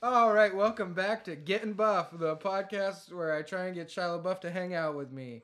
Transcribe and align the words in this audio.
All 0.00 0.32
right, 0.32 0.54
welcome 0.54 0.94
back 0.94 1.24
to 1.24 1.34
Getting 1.34 1.74
Beouf, 1.74 2.16
the 2.16 2.36
podcast 2.36 3.12
where 3.12 3.34
I 3.34 3.42
try 3.42 3.64
and 3.64 3.74
get 3.74 3.88
Shia 3.88 4.22
LaBeouf 4.22 4.40
to 4.42 4.50
hang 4.50 4.72
out 4.72 4.94
with 4.94 5.10
me. 5.10 5.42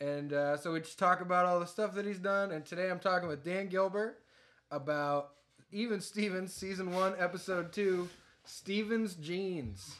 And 0.00 0.32
uh, 0.32 0.56
so 0.56 0.72
we 0.72 0.80
just 0.80 0.98
talk 0.98 1.20
about 1.20 1.46
all 1.46 1.60
the 1.60 1.68
stuff 1.68 1.94
that 1.94 2.04
he's 2.04 2.18
done. 2.18 2.50
And 2.50 2.66
today 2.66 2.90
I'm 2.90 2.98
talking 2.98 3.28
with 3.28 3.44
Dan 3.44 3.68
Gilbert 3.68 4.18
about 4.72 5.34
Even 5.70 6.00
Stevens, 6.00 6.52
Season 6.52 6.92
1, 6.92 7.14
Episode 7.16 7.72
2, 7.72 8.08
Stevens 8.44 9.14
Genes. 9.14 9.94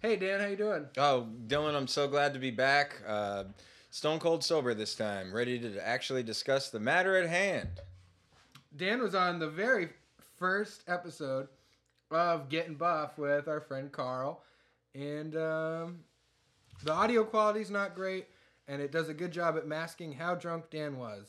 Hey, 0.00 0.16
Dan, 0.16 0.40
how 0.40 0.46
you 0.46 0.56
doing? 0.56 0.86
Oh, 0.96 1.28
Dylan, 1.46 1.74
I'm 1.74 1.86
so 1.86 2.08
glad 2.08 2.32
to 2.32 2.40
be 2.40 2.50
back. 2.50 3.02
Uh, 3.06 3.44
stone 3.90 4.20
cold 4.20 4.42
sober 4.42 4.72
this 4.72 4.94
time, 4.94 5.34
ready 5.34 5.58
to 5.58 5.86
actually 5.86 6.22
discuss 6.22 6.70
the 6.70 6.80
matter 6.80 7.14
at 7.18 7.28
hand. 7.28 7.68
Dan 8.74 9.02
was 9.02 9.14
on 9.14 9.38
the 9.38 9.50
very 9.50 9.90
first 10.38 10.82
episode 10.88 11.48
of 12.14 12.48
Getting 12.48 12.76
Beouf 12.76 13.16
with 13.18 13.48
our 13.48 13.60
friend 13.60 13.90
Carl. 13.90 14.42
And 14.94 15.36
um, 15.36 16.00
the 16.84 16.92
audio 16.92 17.24
quality's 17.24 17.70
not 17.70 17.94
great, 17.94 18.26
and 18.68 18.80
it 18.80 18.92
does 18.92 19.08
a 19.08 19.14
good 19.14 19.32
job 19.32 19.56
at 19.56 19.66
masking 19.66 20.12
how 20.12 20.34
drunk 20.34 20.70
Dan 20.70 20.98
was. 20.98 21.26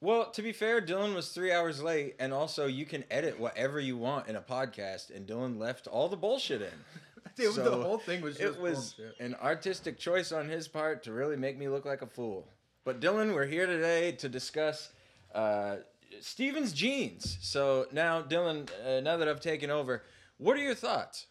Well, 0.00 0.30
to 0.32 0.42
be 0.42 0.52
fair, 0.52 0.82
Dylan 0.82 1.14
was 1.14 1.30
three 1.30 1.52
hours 1.52 1.82
late, 1.82 2.16
and 2.18 2.32
also 2.32 2.66
you 2.66 2.84
can 2.84 3.04
edit 3.10 3.38
whatever 3.40 3.80
you 3.80 3.96
want 3.96 4.28
in 4.28 4.36
a 4.36 4.40
podcast, 4.42 5.14
and 5.14 5.26
Dylan 5.26 5.58
left 5.58 5.86
all 5.86 6.08
the 6.08 6.16
bullshit 6.16 6.60
in. 6.60 6.68
Dude, 7.36 7.54
So, 7.54 7.64
the 7.64 7.82
whole 7.82 7.98
thing 7.98 8.20
was 8.20 8.36
just 8.36 8.56
it 8.56 8.60
was 8.60 8.92
bullshit. 8.94 9.18
an 9.20 9.34
artistic 9.42 9.98
choice 9.98 10.30
on 10.30 10.48
his 10.48 10.68
part 10.68 11.02
to 11.04 11.12
really 11.12 11.36
make 11.36 11.56
me 11.56 11.68
look 11.68 11.84
like 11.84 12.02
a 12.02 12.06
fool. 12.06 12.46
But 12.84 13.00
Dylan, 13.00 13.32
we're 13.32 13.46
here 13.46 13.66
today 13.66 14.12
to 14.12 14.28
discuss 14.28 14.90
uh, 15.34 15.76
Stevens 16.20 16.72
Genes. 16.72 17.38
So 17.40 17.86
now, 17.92 18.22
Dylan, 18.22 18.68
uh, 18.86 19.00
now 19.00 19.16
that 19.16 19.28
I've 19.28 19.40
taken 19.40 19.70
over, 19.70 20.02
what 20.38 20.56
are 20.56 20.62
your 20.62 20.74
thoughts? 20.74 21.26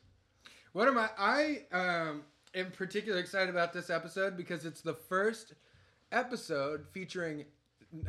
What 0.73 0.87
am 0.87 0.97
I? 0.97 1.09
I 1.17 1.75
um, 1.75 2.23
am 2.55 2.71
particularly 2.71 3.21
excited 3.21 3.49
about 3.49 3.73
this 3.73 3.89
episode 3.89 4.35
because 4.35 4.65
it's 4.65 4.81
the 4.81 4.93
first 4.93 5.53
episode 6.11 6.85
featuring 6.91 7.45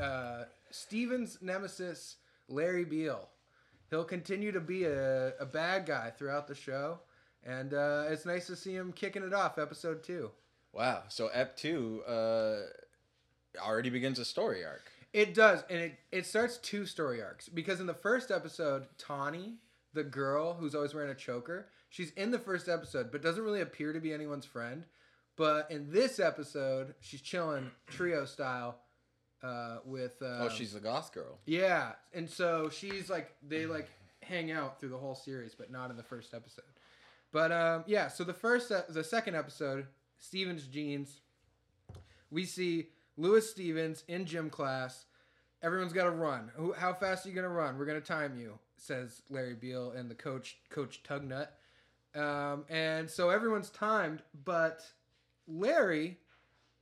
uh, 0.01 0.45
Steven's 0.71 1.39
nemesis, 1.43 2.17
Larry 2.48 2.85
Beal. 2.85 3.29
He'll 3.91 4.05
continue 4.05 4.51
to 4.53 4.61
be 4.61 4.85
a, 4.85 5.35
a 5.39 5.45
bad 5.45 5.87
guy 5.87 6.11
throughout 6.11 6.48
the 6.48 6.55
show, 6.55 7.01
and 7.45 7.75
uh, 7.75 8.05
it's 8.09 8.25
nice 8.25 8.47
to 8.47 8.57
see 8.57 8.75
him 8.75 8.93
kicking 8.93 9.23
it 9.23 9.35
off, 9.35 9.59
episode 9.59 10.03
two. 10.03 10.31
Wow. 10.73 11.03
So 11.09 11.29
Ep 11.29 11.57
two 11.57 12.03
uh, 12.09 12.61
already 13.61 13.91
begins 13.91 14.19
a 14.19 14.25
story 14.25 14.65
arc. 14.65 14.91
It 15.15 15.33
does, 15.33 15.62
and 15.70 15.79
it, 15.81 15.95
it 16.11 16.27
starts 16.27 16.57
two 16.57 16.84
story 16.87 17.23
arcs 17.23 17.48
because 17.48 17.79
in 17.79 17.87
the 17.87 17.95
first 17.95 18.33
episode, 18.33 18.87
Tawny, 18.98 19.55
the 19.93 20.03
girl 20.03 20.55
who's 20.55 20.75
always 20.75 20.93
wearing 20.93 21.12
a 21.12 21.15
choker, 21.15 21.69
she's 21.89 22.11
in 22.11 22.33
the 22.33 22.39
first 22.39 22.69
episode, 22.69 23.12
but 23.12 23.23
doesn't 23.23 23.45
really 23.45 23.61
appear 23.61 23.92
to 23.92 24.01
be 24.01 24.12
anyone's 24.12 24.45
friend. 24.45 24.85
But 25.37 25.70
in 25.70 25.92
this 25.92 26.19
episode, 26.19 26.97
she's 26.98 27.20
chilling 27.20 27.70
trio 27.87 28.25
style 28.25 28.81
uh, 29.41 29.79
with. 29.85 30.20
Uh, 30.20 30.41
oh, 30.41 30.48
she's 30.48 30.73
the 30.73 30.81
goth 30.81 31.12
girl. 31.12 31.39
yeah, 31.47 31.92
and 32.12 32.29
so 32.29 32.69
she's 32.69 33.09
like 33.09 33.37
they 33.41 33.67
like 33.67 33.89
hang 34.20 34.51
out 34.51 34.81
through 34.81 34.89
the 34.89 34.98
whole 34.98 35.15
series, 35.15 35.55
but 35.55 35.70
not 35.70 35.91
in 35.91 35.97
the 35.97 36.03
first 36.03 36.35
episode. 36.35 36.65
But 37.31 37.53
um, 37.53 37.85
yeah, 37.87 38.09
so 38.09 38.25
the 38.25 38.35
first, 38.35 38.73
uh, 38.73 38.83
the 38.89 39.05
second 39.05 39.37
episode, 39.37 39.87
Stevens 40.19 40.67
Genes. 40.67 41.20
We 42.31 42.47
see 42.47 42.89
Lewis 43.17 43.51
Stevens 43.51 44.05
in 44.09 44.25
gym 44.25 44.51
class. 44.51 45.07
Everyone's 45.62 45.93
got 45.93 46.05
to 46.05 46.11
run. 46.11 46.51
How 46.77 46.93
fast 46.93 47.25
are 47.25 47.29
you 47.31 47.34
gonna 47.34 47.48
run? 47.48 47.79
We're 47.79 47.87
gonna 47.87 48.01
time 48.01 48.37
you, 48.39 48.59
says 48.77 49.23
Larry 49.31 49.55
Beal 49.55 49.93
and 49.93 50.11
the 50.11 50.15
coach, 50.15 50.59
Coach 50.69 51.03
Tugnut. 51.03 51.48
Um, 52.15 52.65
and 52.69 53.11
so 53.11 53.31
everyone's 53.31 53.70
timed, 53.70 54.23
but 54.45 54.85
Larry, 55.48 56.19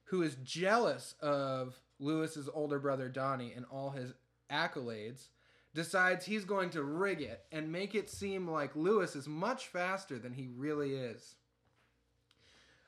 who 0.04 0.22
is 0.22 0.36
jealous 0.42 1.14
of 1.20 1.80
Lewis's 1.98 2.48
older 2.52 2.78
brother 2.78 3.08
Donnie 3.08 3.52
and 3.54 3.64
all 3.70 3.90
his 3.90 4.12
accolades, 4.50 5.28
decides 5.74 6.26
he's 6.26 6.44
going 6.44 6.70
to 6.70 6.82
rig 6.82 7.22
it 7.22 7.44
and 7.50 7.72
make 7.72 7.94
it 7.94 8.10
seem 8.10 8.50
like 8.50 8.76
Lewis 8.76 9.16
is 9.16 9.26
much 9.26 9.68
faster 9.68 10.18
than 10.18 10.34
he 10.34 10.48
really 10.54 10.94
is. 10.94 11.36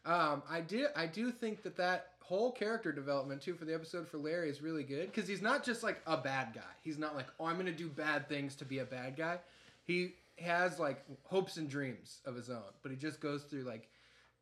Um, 0.07 0.43
I 0.49 0.61
do 0.61 0.87
I 0.95 1.07
do 1.07 1.31
think 1.31 1.63
that 1.63 1.77
that 1.77 2.11
whole 2.21 2.53
character 2.53 2.93
development 2.93 3.43
too 3.43 3.55
for 3.55 3.65
the 3.65 3.75
episode 3.75 4.09
for 4.09 4.19
Larry 4.19 4.51
is 4.51 4.63
really 4.63 4.83
good 4.83 5.07
because 5.07 5.29
he's 5.29 5.43
not 5.43 5.65
just 5.65 5.83
like 5.83 6.01
a 6.07 6.17
bad 6.17 6.55
guy. 6.55 6.61
He's 6.83 6.99
not 6.99 7.15
like 7.15 7.27
oh 7.41 7.47
I'm 7.47 7.57
gonna 7.57 7.73
do 7.73 7.89
bad 7.89 8.29
things 8.29 8.55
to 8.57 8.65
be 8.65 8.79
a 8.79 8.85
bad 8.85 9.17
guy. 9.17 9.39
He 9.85 10.15
has 10.39 10.79
like 10.79 11.05
hopes 11.25 11.57
and 11.57 11.69
dreams 11.69 12.21
of 12.27 12.35
his 12.35 12.51
own, 12.51 12.63
but 12.83 12.91
he 12.91 12.97
just 12.97 13.21
goes 13.21 13.45
through 13.45 13.63
like 13.63 13.89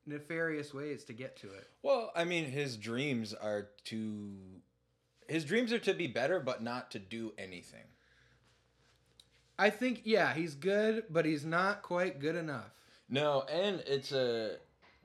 nefarious 0.07 0.75
ways 0.75 1.05
to 1.05 1.13
get 1.13 1.37
to 1.37 1.47
it. 1.49 1.69
Well, 1.83 2.11
I 2.15 2.25
mean, 2.25 2.47
his 2.47 2.77
dreams 2.77 3.35
are 3.35 3.69
to 3.85 4.33
his 5.29 5.45
dreams 5.45 5.73
are 5.73 5.79
to 5.81 5.95
be 5.95 6.07
better, 6.07 6.41
but 6.41 6.63
not 6.63 6.91
to 6.93 6.99
do 6.99 7.33
anything. 7.39 7.85
I 9.59 9.71
think 9.71 10.03
yeah 10.05 10.35
he's 10.35 10.55
good, 10.55 11.05
but 11.11 11.25
he's 11.25 11.45
not 11.45 11.83
quite 11.83 12.21
good 12.21 12.37
enough. 12.37 12.71
No, 13.09 13.43
and 13.43 13.83
it's 13.87 14.13
a 14.13 14.57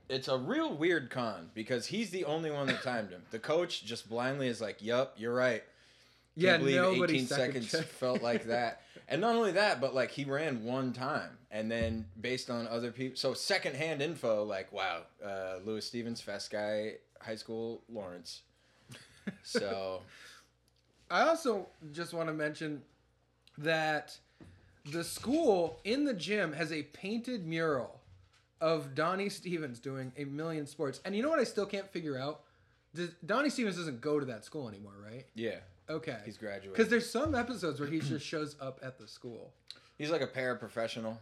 it's 0.09 0.27
a 0.27 0.37
real 0.37 0.73
weird 0.73 1.09
con 1.09 1.49
because 1.53 1.87
he's 1.87 2.09
the 2.11 2.25
only 2.25 2.51
one 2.51 2.67
that 2.67 2.81
timed 2.83 3.09
him. 3.11 3.23
The 3.31 3.39
coach 3.39 3.83
just 3.83 4.09
blindly 4.09 4.47
is 4.47 4.61
like, 4.61 4.77
"Yep, 4.81 5.15
you're 5.17 5.33
right." 5.33 5.63
Can't 6.39 6.43
Yeah, 6.45 6.57
believe 6.57 6.75
nobody 6.75 7.13
18 7.15 7.27
second 7.27 7.45
seconds 7.63 7.71
checked. 7.71 7.89
felt 7.99 8.21
like 8.21 8.45
that. 8.45 8.81
And 9.07 9.21
not 9.21 9.35
only 9.35 9.53
that, 9.53 9.81
but 9.81 9.95
like 9.95 10.11
he 10.11 10.23
ran 10.25 10.63
one 10.63 10.93
time, 10.93 11.37
and 11.49 11.71
then 11.71 12.05
based 12.19 12.49
on 12.49 12.67
other 12.67 12.91
people, 12.91 13.17
so 13.17 13.33
secondhand 13.33 14.01
info, 14.01 14.43
like 14.43 14.71
wow, 14.71 15.03
uh, 15.25 15.55
Lewis 15.65 15.87
Stevens, 15.87 16.21
fast 16.21 16.51
guy, 16.51 16.95
high 17.21 17.35
school, 17.35 17.81
Lawrence. 17.89 18.41
So 19.43 20.01
I 21.11 21.21
also 21.27 21.67
just 21.91 22.13
want 22.13 22.27
to 22.29 22.33
mention 22.33 22.83
that 23.57 24.17
the 24.85 25.03
school 25.03 25.79
in 25.83 26.05
the 26.05 26.13
gym 26.13 26.53
has 26.53 26.71
a 26.71 26.83
painted 26.83 27.45
mural 27.47 27.96
of 28.61 28.95
Donnie 28.95 29.29
Stevens 29.29 29.79
doing 29.79 30.11
a 30.17 30.25
million 30.25 30.65
sports. 30.65 30.99
And 31.05 31.15
you 31.15 31.21
know 31.23 31.29
what 31.29 31.39
I 31.39 31.43
still 31.43 31.65
can't 31.65 31.89
figure 31.89 32.17
out? 32.17 32.41
Does, 32.95 33.09
Donnie 33.25 33.49
Stevens 33.49 33.77
doesn't 33.77 34.01
go 34.01 34.19
to 34.19 34.25
that 34.27 34.43
school 34.45 34.67
anymore, 34.69 34.93
right? 35.03 35.25
yeah, 35.35 35.57
Okay. 35.89 36.17
he's 36.25 36.37
graduated. 36.37 36.73
Because 36.73 36.89
there's 36.89 37.09
some 37.09 37.35
episodes 37.35 37.79
where 37.79 37.89
he 37.89 37.99
just 37.99 38.25
shows 38.25 38.55
up 38.59 38.79
at 38.81 38.97
the 38.97 39.07
school. 39.07 39.53
He's 39.97 40.11
like 40.11 40.21
a 40.21 40.27
paraprofessional. 40.27 41.17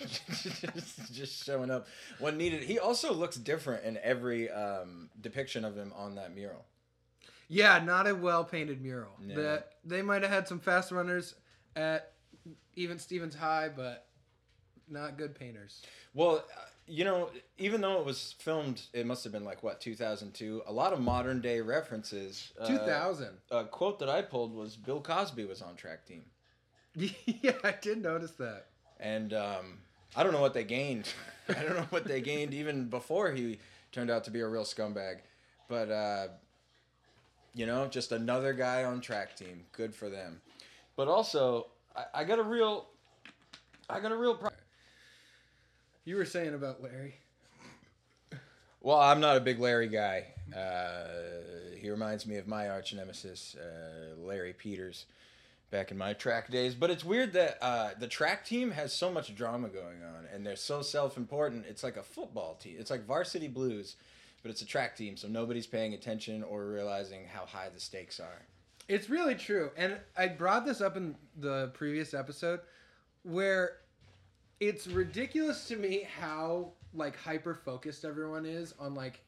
just, 0.00 1.12
just 1.12 1.44
showing 1.44 1.70
up 1.70 1.86
when 2.18 2.36
needed. 2.36 2.62
He 2.62 2.78
also 2.78 3.12
looks 3.12 3.36
different 3.36 3.84
in 3.84 3.98
every 4.02 4.50
um, 4.50 5.08
depiction 5.20 5.64
of 5.64 5.76
him 5.76 5.92
on 5.96 6.14
that 6.16 6.34
mural. 6.34 6.64
yeah, 7.48 7.82
not 7.84 8.06
a 8.06 8.14
well 8.14 8.44
painted 8.44 8.82
mural. 8.82 9.12
No. 9.20 9.40
That 9.40 9.72
they 9.84 10.02
might 10.02 10.22
have 10.22 10.30
had 10.30 10.48
some 10.48 10.58
fast 10.60 10.92
runners 10.92 11.34
at 11.76 12.12
even 12.74 12.98
Stevens 12.98 13.34
High, 13.34 13.70
but 13.74 14.06
not 14.92 15.16
good 15.18 15.34
painters. 15.34 15.82
Well, 16.14 16.36
uh, 16.36 16.60
you 16.86 17.04
know, 17.04 17.30
even 17.58 17.80
though 17.80 17.98
it 18.00 18.06
was 18.06 18.34
filmed, 18.38 18.82
it 18.92 19.06
must 19.06 19.24
have 19.24 19.32
been 19.32 19.44
like 19.44 19.62
what 19.62 19.80
2002. 19.80 20.62
A 20.66 20.72
lot 20.72 20.92
of 20.92 21.00
modern 21.00 21.40
day 21.40 21.60
references. 21.60 22.52
Uh, 22.60 22.66
2000. 22.66 23.28
A 23.50 23.64
quote 23.64 23.98
that 24.00 24.08
I 24.08 24.22
pulled 24.22 24.54
was 24.54 24.76
Bill 24.76 25.00
Cosby 25.00 25.44
was 25.44 25.62
on 25.62 25.74
track 25.76 26.04
team, 26.06 26.24
yeah, 26.94 27.52
I 27.64 27.74
did 27.80 28.02
notice 28.02 28.32
that. 28.32 28.66
and 29.00 29.32
um, 29.32 29.78
I 30.14 30.22
don't 30.22 30.32
know 30.32 30.40
what 30.40 30.54
they 30.54 30.64
gained. 30.64 31.08
I 31.48 31.62
don't 31.62 31.76
know 31.76 31.86
what 31.90 32.04
they 32.04 32.20
gained 32.20 32.52
even 32.54 32.88
before 32.88 33.32
he 33.32 33.58
turned 33.92 34.10
out 34.10 34.24
to 34.24 34.30
be 34.30 34.40
a 34.40 34.48
real 34.48 34.64
scumbag, 34.64 35.18
but. 35.68 35.90
Uh, 35.90 36.28
you 37.54 37.66
know, 37.66 37.86
just 37.86 38.12
another 38.12 38.52
guy 38.54 38.84
on 38.84 39.00
track 39.00 39.36
team. 39.36 39.64
Good 39.72 39.94
for 39.94 40.08
them. 40.08 40.40
But 40.96 41.08
also, 41.08 41.66
I, 41.94 42.04
I 42.14 42.24
got 42.24 42.38
a 42.38 42.42
real, 42.42 42.86
I 43.90 44.00
got 44.00 44.12
a 44.12 44.16
real. 44.16 44.36
Pro- 44.36 44.50
You 46.04 46.16
were 46.16 46.24
saying 46.24 46.54
about 46.54 46.82
Larry. 46.82 47.14
well, 48.80 48.98
I'm 48.98 49.20
not 49.20 49.36
a 49.36 49.40
big 49.40 49.60
Larry 49.60 49.86
guy. 49.86 50.26
Uh, 50.54 51.06
he 51.78 51.90
reminds 51.90 52.26
me 52.26 52.36
of 52.38 52.48
my 52.48 52.68
arch 52.68 52.92
nemesis, 52.92 53.54
uh, 53.54 54.20
Larry 54.20 54.52
Peters, 54.52 55.06
back 55.70 55.92
in 55.92 55.98
my 55.98 56.12
track 56.12 56.50
days. 56.50 56.74
But 56.74 56.90
it's 56.90 57.04
weird 57.04 57.32
that 57.34 57.58
uh, 57.62 57.90
the 58.00 58.08
track 58.08 58.44
team 58.44 58.72
has 58.72 58.92
so 58.92 59.12
much 59.12 59.32
drama 59.36 59.68
going 59.68 60.02
on, 60.02 60.26
and 60.34 60.44
they're 60.44 60.56
so 60.56 60.82
self-important. 60.82 61.66
It's 61.68 61.84
like 61.84 61.96
a 61.96 62.02
football 62.02 62.56
team. 62.56 62.76
It's 62.80 62.90
like 62.90 63.06
varsity 63.06 63.46
blues, 63.46 63.94
but 64.42 64.50
it's 64.50 64.62
a 64.62 64.66
track 64.66 64.96
team, 64.96 65.16
so 65.16 65.28
nobody's 65.28 65.68
paying 65.68 65.94
attention 65.94 66.42
or 66.42 66.66
realizing 66.66 67.26
how 67.32 67.46
high 67.46 67.68
the 67.72 67.80
stakes 67.80 68.18
are. 68.18 68.42
It's 68.88 69.08
really 69.08 69.36
true. 69.36 69.70
And 69.76 69.98
I 70.16 70.26
brought 70.26 70.66
this 70.66 70.80
up 70.80 70.96
in 70.96 71.14
the 71.38 71.70
previous 71.74 72.12
episode 72.12 72.58
where 73.22 73.76
it's 74.62 74.86
ridiculous 74.86 75.66
to 75.68 75.76
me 75.76 76.06
how 76.20 76.72
like 76.94 77.16
hyper 77.16 77.54
focused 77.54 78.04
everyone 78.04 78.46
is 78.46 78.74
on 78.78 78.94
like 78.94 79.20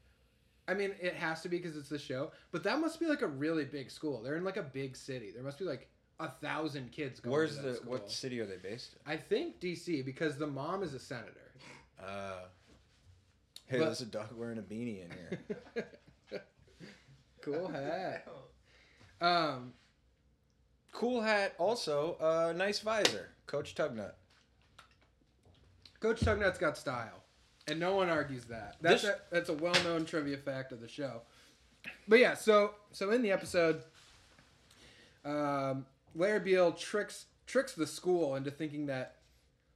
I 0.67 0.73
mean, 0.73 0.93
it 0.99 1.15
has 1.15 1.43
to 1.43 1.51
be 1.51 1.59
because 1.59 1.77
it's 1.77 1.91
the 1.91 1.99
show, 1.99 2.31
but 2.51 2.63
that 2.63 2.79
must 2.81 2.99
be 2.99 3.05
like 3.07 3.21
a 3.21 3.27
really 3.27 3.67
big 3.67 3.91
school. 3.91 4.23
They're 4.23 4.37
in 4.37 4.45
like 4.45 4.57
a 4.57 4.63
big 4.63 4.97
city. 4.97 5.31
There 5.31 5.43
must 5.43 5.59
be 5.59 5.67
like 5.67 5.91
a 6.21 6.31
thousand 6.31 6.91
kids. 6.91 7.21
Going 7.21 7.33
Where's 7.35 7.57
to 7.57 7.63
the 7.63 7.75
school. 7.75 7.91
what 7.91 8.11
city 8.11 8.41
are 8.41 8.47
they 8.47 8.57
based 8.57 8.97
I 9.07 9.17
think 9.19 9.61
D.C. 9.61 10.01
because 10.03 10.39
the 10.39 10.47
mom 10.47 10.83
is 10.83 10.95
a 10.95 10.99
senator. 10.99 11.51
Uh, 12.01 12.45
hey, 13.67 13.79
But- 13.79 13.87
there's 13.87 14.01
a 14.03 14.07
dog 14.07 14.29
wearing 14.37 14.59
a 14.59 14.63
beanie 14.63 15.05
in 15.05 15.11
here. 15.11 15.87
cool 17.43 17.69
hat. 17.69 18.27
Um, 19.21 19.73
cool 20.93 21.21
hat. 21.21 21.55
Also, 21.59 22.17
uh, 22.21 22.55
nice 22.57 22.79
visor. 22.79 23.31
Coach 23.47 23.75
Tugnut. 23.75 24.13
Coach 26.05 26.21
Tugnut's 26.21 26.59
got 26.59 26.77
style, 26.77 27.23
and 27.67 27.81
no 27.81 27.97
one 27.97 28.11
argues 28.11 28.45
that. 28.45 28.77
That's 28.83 29.01
This- 29.05 29.11
a, 29.11 29.21
that's 29.31 29.49
a 29.49 29.55
well-known 29.55 30.05
trivia 30.05 30.37
fact 30.37 30.71
of 30.71 30.83
the 30.83 30.87
show. 30.89 31.23
But 32.07 32.19
yeah, 32.19 32.35
so 32.35 32.75
so 32.93 33.11
in 33.11 33.23
the 33.23 33.31
episode, 33.33 33.83
um, 35.25 35.87
Larry 36.15 36.41
Beal 36.41 36.73
tricks 36.73 37.25
tricks 37.47 37.73
the 37.73 37.87
school 37.87 38.37
into 38.37 38.51
thinking 38.51 38.85
that 38.87 39.17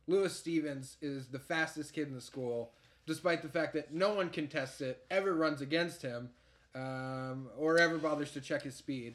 Lewis 0.07 0.37
Stevens 0.37 0.99
is 1.01 1.29
the 1.29 1.39
fastest 1.39 1.95
kid 1.95 2.09
in 2.09 2.15
the 2.15 2.21
school, 2.21 2.73
despite 3.07 3.41
the 3.41 3.49
fact 3.49 3.73
that 3.73 3.95
no 3.95 4.13
one 4.13 4.29
contests 4.29 4.83
it, 4.83 5.07
ever 5.11 5.35
runs 5.35 5.63
against 5.63 6.03
him, 6.03 6.29
um, 6.75 7.49
or 7.57 7.79
ever 7.79 7.97
bothers 7.97 8.33
to 8.33 8.41
check 8.43 8.63
his 8.65 8.75
speed. 8.75 9.15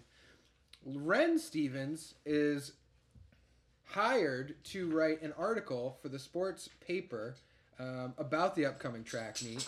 Ren 0.84 1.38
Stevens 1.38 2.16
is 2.26 2.74
hired 3.94 4.56
to 4.64 4.90
write 4.90 5.22
an 5.22 5.32
article 5.38 5.98
for 6.02 6.10
the 6.10 6.18
sports 6.18 6.68
paper 6.86 7.36
um, 7.80 8.14
about 8.18 8.56
the 8.56 8.66
upcoming 8.66 9.04
track 9.04 9.42
meet, 9.44 9.68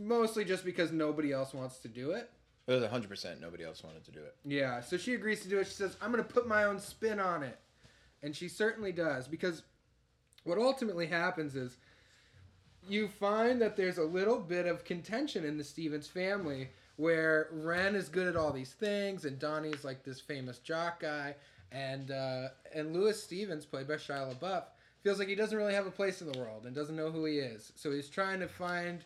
mostly 0.00 0.46
just 0.46 0.64
because 0.64 0.92
nobody 0.92 1.30
else 1.30 1.52
wants 1.52 1.76
to 1.78 1.88
do 1.88 2.12
it. 2.12 2.30
It 2.66 2.72
was 2.72 2.82
100% 2.82 3.40
nobody 3.40 3.64
else 3.64 3.84
wanted 3.84 4.04
to 4.04 4.12
do 4.12 4.20
it. 4.20 4.34
Yeah, 4.46 4.80
so 4.80 4.96
she 4.96 5.12
agrees 5.12 5.42
to 5.42 5.48
do 5.48 5.58
it. 5.58 5.66
She 5.66 5.74
says, 5.74 5.96
I'm 6.00 6.10
going 6.10 6.24
to 6.24 6.32
put 6.32 6.48
my 6.48 6.64
own 6.64 6.78
spin 6.78 7.20
on 7.20 7.42
it. 7.42 7.58
And 8.22 8.34
she 8.34 8.48
certainly 8.48 8.92
does 8.92 9.28
because 9.28 9.62
what 10.44 10.56
ultimately 10.56 11.06
happens 11.06 11.54
is 11.54 11.76
you 12.88 13.08
find 13.08 13.60
that 13.60 13.76
there's 13.76 13.98
a 13.98 14.04
little 14.04 14.38
bit 14.38 14.66
of 14.66 14.84
contention 14.84 15.44
in 15.44 15.58
the 15.58 15.64
Stevens 15.64 16.06
family 16.06 16.70
where 16.96 17.48
Ren 17.52 17.94
is 17.94 18.08
good 18.08 18.26
at 18.26 18.36
all 18.36 18.52
these 18.52 18.72
things 18.72 19.24
and 19.26 19.38
Donnie's 19.38 19.84
like 19.84 20.02
this 20.02 20.20
famous 20.20 20.58
jock 20.58 21.00
guy 21.00 21.34
and 21.72 22.10
uh, 22.10 22.48
and 22.74 22.92
Lewis 22.92 23.22
Stevens 23.22 23.64
played 23.64 23.88
by 23.88 23.94
Shia 23.94 24.34
LaBeouf 24.34 24.64
feels 25.02 25.18
like 25.18 25.28
he 25.28 25.34
doesn't 25.34 25.58
really 25.58 25.74
have 25.74 25.86
a 25.86 25.90
place 25.90 26.20
in 26.20 26.30
the 26.30 26.38
world 26.38 26.64
and 26.64 26.74
doesn't 26.74 26.96
know 26.96 27.10
who 27.10 27.24
he 27.24 27.38
is. 27.38 27.72
So 27.74 27.90
he's 27.90 28.08
trying 28.08 28.40
to 28.40 28.48
find 28.48 29.04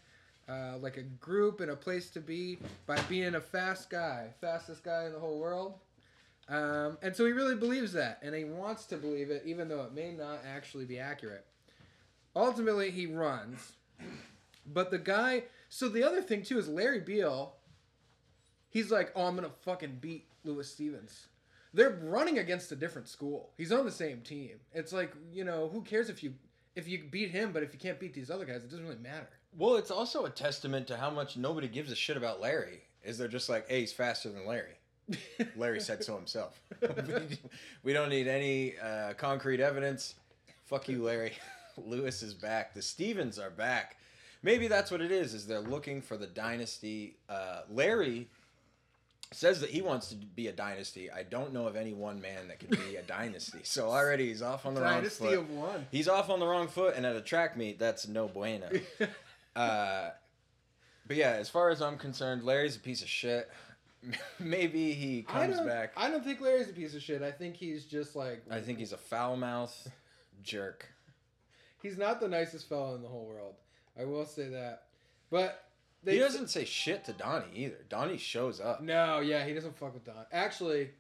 uh, 0.49 0.75
like 0.79 0.97
a 0.97 1.03
group 1.03 1.61
and 1.61 1.71
a 1.71 1.77
place 1.77 2.11
to 2.11 2.21
be 2.21 2.59
by 2.87 3.01
being 3.09 3.35
a 3.35 3.41
fast 3.41 3.91
guy, 3.91 4.29
fastest 4.41 4.85
guy 4.85 5.07
in 5.07 5.13
the 5.13 5.19
whole 5.19 5.39
world. 5.39 5.75
Um, 6.49 6.99
and 7.03 7.17
so 7.17 7.25
he 7.25 7.33
really 7.33 7.57
believes 7.57 7.93
that, 7.95 8.21
and 8.23 8.35
he 8.35 8.45
wants 8.45 8.85
to 8.87 8.97
believe 8.97 9.31
it, 9.31 9.43
even 9.45 9.69
though 9.69 9.83
it 9.83 9.93
may 9.93 10.13
not 10.13 10.41
actually 10.47 10.85
be 10.85 10.99
accurate. 10.99 11.45
Ultimately, 12.37 12.91
he 12.91 13.07
runs, 13.07 13.73
but 14.67 14.91
the 14.91 14.99
guy. 14.99 15.45
So 15.69 15.89
the 15.89 16.05
other 16.05 16.23
thing 16.23 16.43
too 16.43 16.59
is 16.59 16.69
Larry 16.69 17.01
Beal. 17.01 17.55
He's 18.69 18.93
like, 18.93 19.11
oh, 19.17 19.25
I'm 19.25 19.35
gonna 19.35 19.51
fucking 19.63 19.99
beat 20.01 20.27
Lewis 20.45 20.71
Stevens. 20.71 21.27
They're 21.75 21.99
running 22.03 22.39
against 22.39 22.73
a 22.73 22.77
different 22.77 23.09
school. 23.09 23.51
He's 23.57 23.73
on 23.73 23.85
the 23.85 23.91
same 23.91 24.21
team. 24.21 24.57
It's 24.73 24.93
like, 24.93 25.13
you 25.33 25.45
know, 25.45 25.69
who 25.73 25.83
cares 25.83 26.09
if 26.09 26.23
you 26.23 26.35
if 26.75 26.87
you 26.87 27.05
beat 27.11 27.31
him, 27.31 27.53
but 27.53 27.63
if 27.63 27.73
you 27.73 27.79
can't 27.79 27.99
beat 27.99 28.15
these 28.15 28.31
other 28.31 28.45
guys, 28.45 28.57
it 28.57 28.71
doesn't 28.71 28.85
really 28.85 28.99
matter. 28.99 29.29
Well, 29.57 29.77
it's 29.77 29.91
also 29.91 30.27
a 30.27 30.31
testament 30.31 30.87
to 30.89 30.97
how 30.97 31.11
much 31.11 31.37
nobody 31.37 31.69
gives 31.69 31.91
a 31.91 31.97
shit 31.97 32.17
about 32.17 32.41
Larry. 32.41 32.83
Is 33.03 33.17
they're 33.17 33.29
just 33.29 33.49
like, 33.49 33.69
hey, 33.69 33.81
he's 33.81 33.93
faster 33.93 34.29
than 34.29 34.47
Larry. 34.47 34.75
Larry 35.57 35.81
said 35.81 36.05
so 36.05 36.17
himself. 36.17 36.61
we 37.83 37.93
don't 37.93 38.11
need 38.11 38.27
any 38.27 38.75
uh, 38.79 39.15
concrete 39.15 39.61
evidence. 39.61 40.15
Fuck 40.65 40.89
you, 40.89 41.03
Larry. 41.03 41.33
Lewis 41.77 42.23
is 42.23 42.35
back. 42.35 42.75
The 42.75 42.83
Stevens 42.83 43.39
are 43.39 43.51
back. 43.51 43.97
Maybe 44.43 44.69
that's 44.69 44.91
what 44.91 45.01
it 45.01 45.11
is. 45.11 45.35
Is 45.35 45.47
they're 45.47 45.61
looking 45.61 46.03
for 46.03 46.17
the 46.17 46.27
dynasty. 46.27 47.17
Uh, 47.29 47.63
Larry 47.71 48.29
says 49.33 49.61
that 49.61 49.71
he 49.71 49.83
wants 49.83 50.09
to 50.09 50.15
be 50.17 50.47
a 50.49 50.53
dynasty. 50.53 51.11
I 51.11 51.23
don't 51.25 51.53
know 51.53 51.67
of 51.67 51.77
any 51.77 51.93
one 51.93 52.21
man 52.21 52.49
that 52.49 52.59
can 52.61 52.71
be 52.71 52.97
a 52.97 53.03
dynasty. 53.07 53.61
So 53.65 53.91
already 53.91 54.29
he's 54.29 54.43
off 54.43 54.67
on 54.67 54.75
the 54.75 54.81
Dynasty 54.81 55.25
wrong 55.25 55.33
foot. 55.35 55.41
of 55.41 55.51
one. 55.51 55.87
He's 55.91 56.09
off 56.09 56.31
on 56.31 56.39
the 56.41 56.47
wrong 56.47 56.69
foot, 56.69 56.95
and 56.97 57.05
at 57.05 57.17
a 57.17 57.21
track 57.21 57.57
meet, 57.57 57.79
that's 57.79 58.07
no 58.09 58.29
bueno. 58.29 58.69
Uh, 59.57 60.11
but 61.07 61.17
yeah, 61.17 61.31
as 61.31 61.49
far 61.49 61.71
as 61.71 61.81
I'm 61.81 61.97
concerned, 61.97 62.43
Larry's 62.45 62.77
a 62.77 62.79
piece 62.79 63.01
of 63.01 63.09
shit. 63.09 63.49
Maybe 64.39 64.93
he 64.93 65.23
comes 65.23 65.57
don't, 65.57 65.67
back. 65.67 65.95
I 65.97 66.11
don't 66.11 66.23
think 66.23 66.43
Larry's 66.43 66.69
a 66.69 66.75
piece 66.75 66.95
of 66.95 67.03
shit. 67.03 67.23
I 67.23 67.31
think 67.31 67.57
he's 67.57 67.87
just 67.87 68.15
like 68.15 68.43
I 68.51 68.61
think 68.61 68.79
he's 68.79 68.93
a 68.93 68.99
foul 68.99 69.35
mouth 69.39 69.89
jerk. 70.43 70.87
he's 71.83 71.97
not 71.97 72.21
the 72.21 72.29
nicest 72.29 72.69
fellow 72.69 72.95
in 72.97 73.03
the 73.03 73.09
whole 73.09 73.25
world. 73.25 73.55
I 73.99 74.05
will 74.05 74.27
say 74.27 74.49
that. 74.49 74.83
But 75.31 75.66
they 76.07 76.15
he 76.15 76.19
doesn't 76.21 76.49
say 76.49 76.65
shit 76.65 77.05
to 77.05 77.13
Donnie 77.13 77.47
either. 77.55 77.85
Donnie 77.89 78.17
shows 78.17 78.61
up. 78.61 78.81
No, 78.81 79.19
yeah, 79.19 79.45
he 79.45 79.53
doesn't 79.53 79.77
fuck 79.77 79.93
with 79.93 80.05
Don. 80.05 80.25
Actually, 80.33 80.91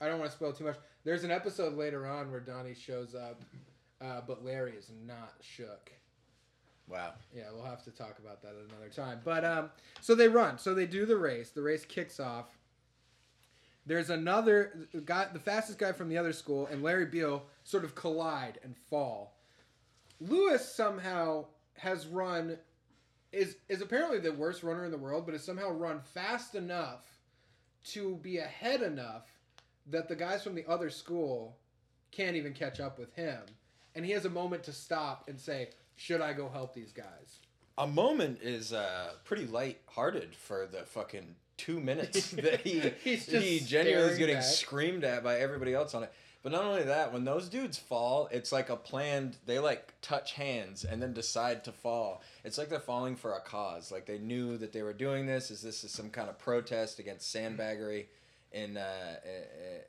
I 0.00 0.08
don't 0.08 0.18
want 0.18 0.30
to 0.30 0.36
spoil 0.36 0.52
too 0.52 0.64
much. 0.64 0.76
There's 1.04 1.24
an 1.24 1.30
episode 1.30 1.74
later 1.76 2.06
on 2.06 2.30
where 2.30 2.40
Donnie 2.40 2.74
shows 2.74 3.14
up, 3.14 3.42
uh, 4.00 4.22
but 4.26 4.44
Larry 4.44 4.72
is 4.72 4.90
not 5.06 5.34
shook. 5.42 5.92
Wow. 6.88 7.12
Yeah, 7.34 7.44
we'll 7.52 7.64
have 7.64 7.84
to 7.84 7.90
talk 7.90 8.18
about 8.18 8.40
that 8.42 8.48
at 8.48 8.70
another 8.70 8.88
time. 8.88 9.20
But 9.24 9.44
um, 9.44 9.70
so 10.00 10.14
they 10.14 10.28
run. 10.28 10.58
So 10.58 10.72
they 10.72 10.86
do 10.86 11.04
the 11.04 11.16
race. 11.16 11.50
The 11.50 11.62
race 11.62 11.84
kicks 11.84 12.18
off. 12.18 12.46
There's 13.84 14.10
another 14.10 14.88
guy, 15.04 15.26
the 15.32 15.38
fastest 15.38 15.78
guy 15.78 15.92
from 15.92 16.08
the 16.08 16.18
other 16.18 16.32
school, 16.32 16.66
and 16.66 16.82
Larry 16.82 17.06
Beal 17.06 17.44
sort 17.62 17.84
of 17.84 17.94
collide 17.94 18.58
and 18.64 18.74
fall. 18.90 19.36
Lewis 20.20 20.66
somehow 20.74 21.44
has 21.74 22.06
run, 22.06 22.58
is 23.32 23.56
is 23.68 23.80
apparently 23.82 24.18
the 24.18 24.32
worst 24.32 24.62
runner 24.62 24.84
in 24.84 24.90
the 24.90 24.98
world, 24.98 25.26
but 25.26 25.32
has 25.32 25.44
somehow 25.44 25.70
run 25.70 26.00
fast 26.00 26.54
enough 26.54 27.04
to 27.92 28.16
be 28.16 28.38
ahead 28.38 28.82
enough 28.82 29.24
that 29.88 30.08
the 30.08 30.16
guys 30.16 30.42
from 30.42 30.54
the 30.54 30.66
other 30.66 30.90
school 30.90 31.56
can't 32.10 32.36
even 32.36 32.52
catch 32.52 32.80
up 32.80 32.98
with 32.98 33.14
him. 33.14 33.40
And 33.94 34.04
he 34.04 34.12
has 34.12 34.24
a 34.24 34.30
moment 34.30 34.64
to 34.64 34.72
stop 34.72 35.28
and 35.28 35.38
say, 35.40 35.70
"Should 35.96 36.20
I 36.20 36.32
go 36.32 36.48
help 36.48 36.74
these 36.74 36.92
guys?" 36.92 37.38
A 37.78 37.86
moment 37.86 38.38
is 38.42 38.72
uh, 38.72 39.12
pretty 39.24 39.46
light-hearted 39.46 40.34
for 40.34 40.66
the 40.66 40.84
fucking 40.84 41.36
two 41.58 41.78
minutes 41.78 42.30
that 42.32 42.60
he 42.62 42.80
He's 43.04 43.26
just 43.26 43.44
he 43.44 43.60
genuinely 43.60 44.12
is 44.12 44.18
getting 44.18 44.36
back. 44.36 44.44
screamed 44.44 45.04
at 45.04 45.22
by 45.22 45.38
everybody 45.38 45.74
else 45.74 45.94
on 45.94 46.02
it. 46.04 46.12
But 46.46 46.52
not 46.52 46.64
only 46.64 46.84
that, 46.84 47.12
when 47.12 47.24
those 47.24 47.48
dudes 47.48 47.76
fall, 47.76 48.28
it's 48.30 48.52
like 48.52 48.70
a 48.70 48.76
planned. 48.76 49.36
They 49.46 49.58
like 49.58 49.94
touch 50.00 50.34
hands 50.34 50.84
and 50.84 51.02
then 51.02 51.12
decide 51.12 51.64
to 51.64 51.72
fall. 51.72 52.22
It's 52.44 52.56
like 52.56 52.68
they're 52.68 52.78
falling 52.78 53.16
for 53.16 53.34
a 53.34 53.40
cause. 53.40 53.90
Like 53.90 54.06
they 54.06 54.18
knew 54.18 54.56
that 54.58 54.72
they 54.72 54.82
were 54.82 54.92
doing 54.92 55.26
this. 55.26 55.50
Is 55.50 55.60
this 55.60 55.82
is 55.82 55.90
some 55.90 56.08
kind 56.08 56.30
of 56.30 56.38
protest 56.38 57.00
against 57.00 57.34
sandbaggery 57.34 58.06
in 58.52 58.76
uh, 58.76 59.16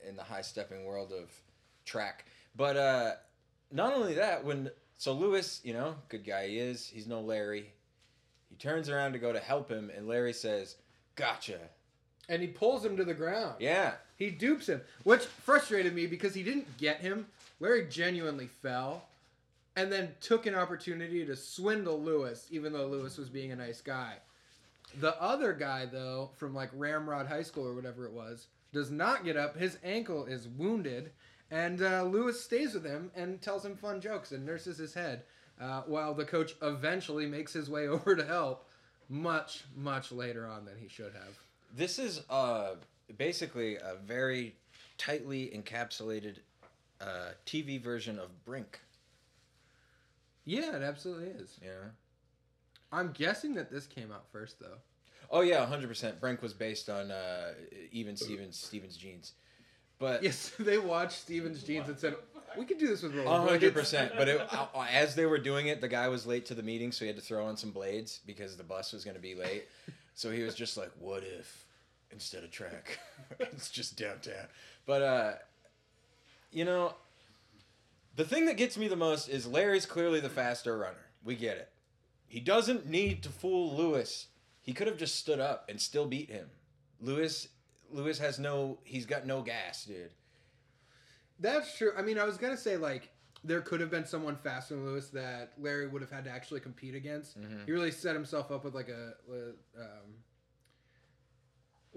in 0.10 0.16
the 0.16 0.24
high 0.24 0.42
stepping 0.42 0.86
world 0.86 1.14
of 1.14 1.30
track? 1.86 2.26
But 2.56 2.76
uh, 2.76 3.12
not 3.72 3.94
only 3.94 4.16
that, 4.16 4.44
when 4.44 4.72
so 4.98 5.14
Lewis, 5.14 5.62
you 5.64 5.74
know, 5.74 5.94
good 6.10 6.26
guy 6.26 6.48
he 6.48 6.58
is. 6.58 6.88
He's 6.88 7.06
no 7.06 7.22
Larry. 7.22 7.72
He 8.50 8.56
turns 8.56 8.90
around 8.90 9.14
to 9.14 9.20
go 9.20 9.32
to 9.32 9.40
help 9.40 9.70
him, 9.70 9.92
and 9.96 10.08
Larry 10.08 10.34
says, 10.34 10.76
"Gotcha." 11.16 11.60
And 12.30 12.42
he 12.42 12.48
pulls 12.48 12.84
him 12.84 12.98
to 12.98 13.06
the 13.06 13.14
ground. 13.14 13.56
Yeah, 13.60 13.94
He 14.18 14.30
dupes 14.30 14.68
him, 14.68 14.82
which 15.04 15.24
frustrated 15.24 15.94
me 15.96 16.08
because 16.08 16.36
he 16.36 16.44
didn't 16.44 16.78
get 16.78 17.00
him. 17.00 17.28
Larry 17.60 17.88
genuinely 17.90 18.48
fell 18.48 19.04
and 19.76 19.92
then 19.92 20.16
took 20.22 20.46
an 20.46 20.56
opportunity 20.56 21.26
to 21.26 21.36
swindle 21.36 22.02
Lewis, 22.02 22.48
even 22.52 22.74
though 22.74 22.88
Lewis 22.88 23.18
was 23.18 23.30
being 23.30 23.52
a 23.52 23.56
nice 23.56 23.80
guy. 23.80 24.16
The 25.00 25.22
other 25.22 25.54
guy, 25.54 25.86
though, 25.86 26.32
from 26.36 26.54
like 26.56 26.70
Ramrod 26.74 27.28
High 27.28 27.44
School 27.44 27.68
or 27.68 27.76
whatever 27.76 28.06
it 28.06 28.12
was, 28.14 28.48
does 28.74 28.90
not 28.90 29.24
get 29.24 29.38
up. 29.38 29.56
His 29.56 29.78
ankle 29.84 30.26
is 30.26 30.48
wounded, 30.48 31.12
and 31.52 31.82
uh, 31.82 32.04
Lewis 32.04 32.44
stays 32.44 32.74
with 32.74 32.86
him 32.86 33.12
and 33.16 33.42
tells 33.42 33.64
him 33.64 33.76
fun 33.76 34.02
jokes 34.02 34.32
and 34.32 34.46
nurses 34.46 34.78
his 34.78 34.94
head, 34.94 35.24
uh, 35.62 35.82
while 35.86 36.14
the 36.14 36.26
coach 36.26 36.56
eventually 36.62 37.26
makes 37.26 37.54
his 37.54 37.70
way 37.70 37.88
over 37.88 38.16
to 38.16 38.26
help 38.26 38.68
much, 39.10 39.64
much 39.76 40.12
later 40.12 40.48
on 40.48 40.66
than 40.66 40.78
he 40.78 40.88
should 40.88 41.14
have. 41.14 41.40
This 41.78 42.00
is 42.00 42.22
uh 42.30 42.76
basically 43.18 43.76
a 43.76 43.96
very 44.04 44.56
tightly 44.98 45.52
encapsulated 45.56 46.38
uh, 47.00 47.30
TV 47.46 47.80
version 47.80 48.18
of 48.18 48.44
Brink. 48.44 48.80
Yeah, 50.44 50.76
it 50.76 50.82
absolutely 50.82 51.28
is. 51.28 51.60
Yeah. 51.64 51.90
I'm 52.92 53.12
guessing 53.12 53.54
that 53.56 53.70
this 53.70 53.86
came 53.86 54.12
out 54.12 54.26
first, 54.32 54.60
though. 54.60 54.78
Oh 55.30 55.42
yeah, 55.42 55.64
hundred 55.68 55.90
percent. 55.90 56.20
Brink 56.20 56.42
was 56.42 56.54
based 56.54 56.90
on 56.90 57.12
uh, 57.12 57.54
even 57.92 58.16
Stevens 58.16 58.58
Stevens 58.58 58.98
Genes, 58.98 59.34
but 60.00 60.24
Yes, 60.24 60.54
they 60.60 60.80
watched 60.80 61.20
Stevens 61.20 61.62
Genes 61.62 61.90
and 61.90 62.00
said, 62.00 62.16
"We 62.58 62.66
could 62.66 62.80
do 62.80 62.88
this 62.88 63.04
with 63.04 63.14
roller 63.14 63.50
hundred 63.50 63.76
percent. 63.76 64.14
But 64.18 64.30
it, 64.30 64.42
uh, 64.52 64.68
as 64.92 65.14
they 65.14 65.28
were 65.28 65.38
doing 65.38 65.68
it, 65.68 65.82
the 65.82 65.90
guy 65.90 66.08
was 66.08 66.26
late 66.26 66.48
to 66.48 66.56
the 66.56 66.64
meeting, 66.64 66.92
so 66.92 67.06
he 67.06 67.08
had 67.08 67.18
to 67.18 67.22
throw 67.22 67.46
on 67.46 67.56
some 67.56 67.70
blades 67.70 68.22
because 68.26 68.56
the 68.56 68.64
bus 68.64 68.94
was 68.94 69.04
going 69.04 69.16
to 69.16 69.22
be 69.22 69.36
late. 69.36 69.66
So 70.16 70.32
he 70.32 70.42
was 70.44 70.56
just 70.56 70.78
like, 70.78 70.92
"What 70.98 71.24
if 71.24 71.67
instead 72.12 72.44
of 72.44 72.52
track, 72.52 73.00
it's 73.40 73.70
just 73.70 73.98
downtown?" 73.98 74.48
But 74.86 75.02
uh, 75.02 75.34
you 76.52 76.66
know, 76.66 76.96
the 78.16 78.26
thing 78.26 78.46
that 78.46 78.58
gets 78.58 78.78
me 78.78 78.88
the 78.88 78.96
most 78.96 79.28
is 79.30 79.46
Larry's 79.48 79.86
clearly 79.86 80.20
the 80.20 80.30
faster 80.30 80.78
runner. 80.78 81.06
We 81.24 81.36
get 81.36 81.58
it. 81.58 81.70
He 82.28 82.40
doesn't 82.40 82.88
need 82.88 83.24
to 83.24 83.30
fool 83.30 83.76
Lewis. 83.76 84.28
He 84.62 84.74
could 84.74 84.88
have 84.88 84.98
just 84.98 85.16
stood 85.16 85.40
up 85.40 85.66
and 85.70 85.80
still 85.80 86.06
beat 86.06 86.30
him. 86.30 86.50
Lewis 87.00 87.48
Lewis 87.92 88.20
has 88.20 88.38
no 88.40 88.80
he's 88.84 89.06
got 89.06 89.26
no 89.26 89.42
gas, 89.42 89.86
dude. 89.86 90.12
That's 91.40 91.78
true. 91.78 91.92
I 91.98 92.02
mean, 92.02 92.18
I 92.18 92.26
was 92.26 92.38
gonna 92.38 92.58
say 92.58 92.78
like 92.78 93.10
there 93.44 93.62
could 93.62 93.80
have 93.80 93.92
been 93.92 94.06
someone 94.06 94.36
faster 94.36 94.76
than 94.76 94.86
Lewis 94.86 95.10
that 95.10 95.54
Larry 95.58 95.88
would 95.88 96.02
have 96.02 96.12
had 96.12 96.26
to 96.26 96.30
actually 96.32 96.60
compete 96.60 96.96
against. 96.96 97.40
Mhm. 97.40 97.66
He 97.66 97.72
really 97.72 97.92
set 97.92 98.16
himself 98.16 98.52
up 98.52 98.66
with 98.66 98.74
like 98.74 98.90
a, 98.90 99.14
a, 99.32 99.50
um, 99.82 100.16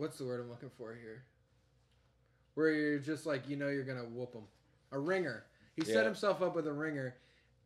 what's 0.00 0.18
the 0.18 0.24
word 0.24 0.40
I'm 0.40 0.48
looking 0.50 0.70
for 0.78 0.94
here? 0.94 1.22
Where 2.54 2.70
you're 2.72 2.98
just 2.98 3.26
like 3.26 3.48
you 3.48 3.56
know 3.56 3.68
you're 3.68 3.84
gonna 3.84 4.04
whoop 4.04 4.34
him, 4.34 4.44
a 4.90 4.98
ringer. 4.98 5.44
He 5.76 5.82
Yeah. 5.86 5.94
set 5.94 6.04
himself 6.04 6.42
up 6.42 6.56
with 6.56 6.66
a 6.66 6.72
ringer 6.72 7.14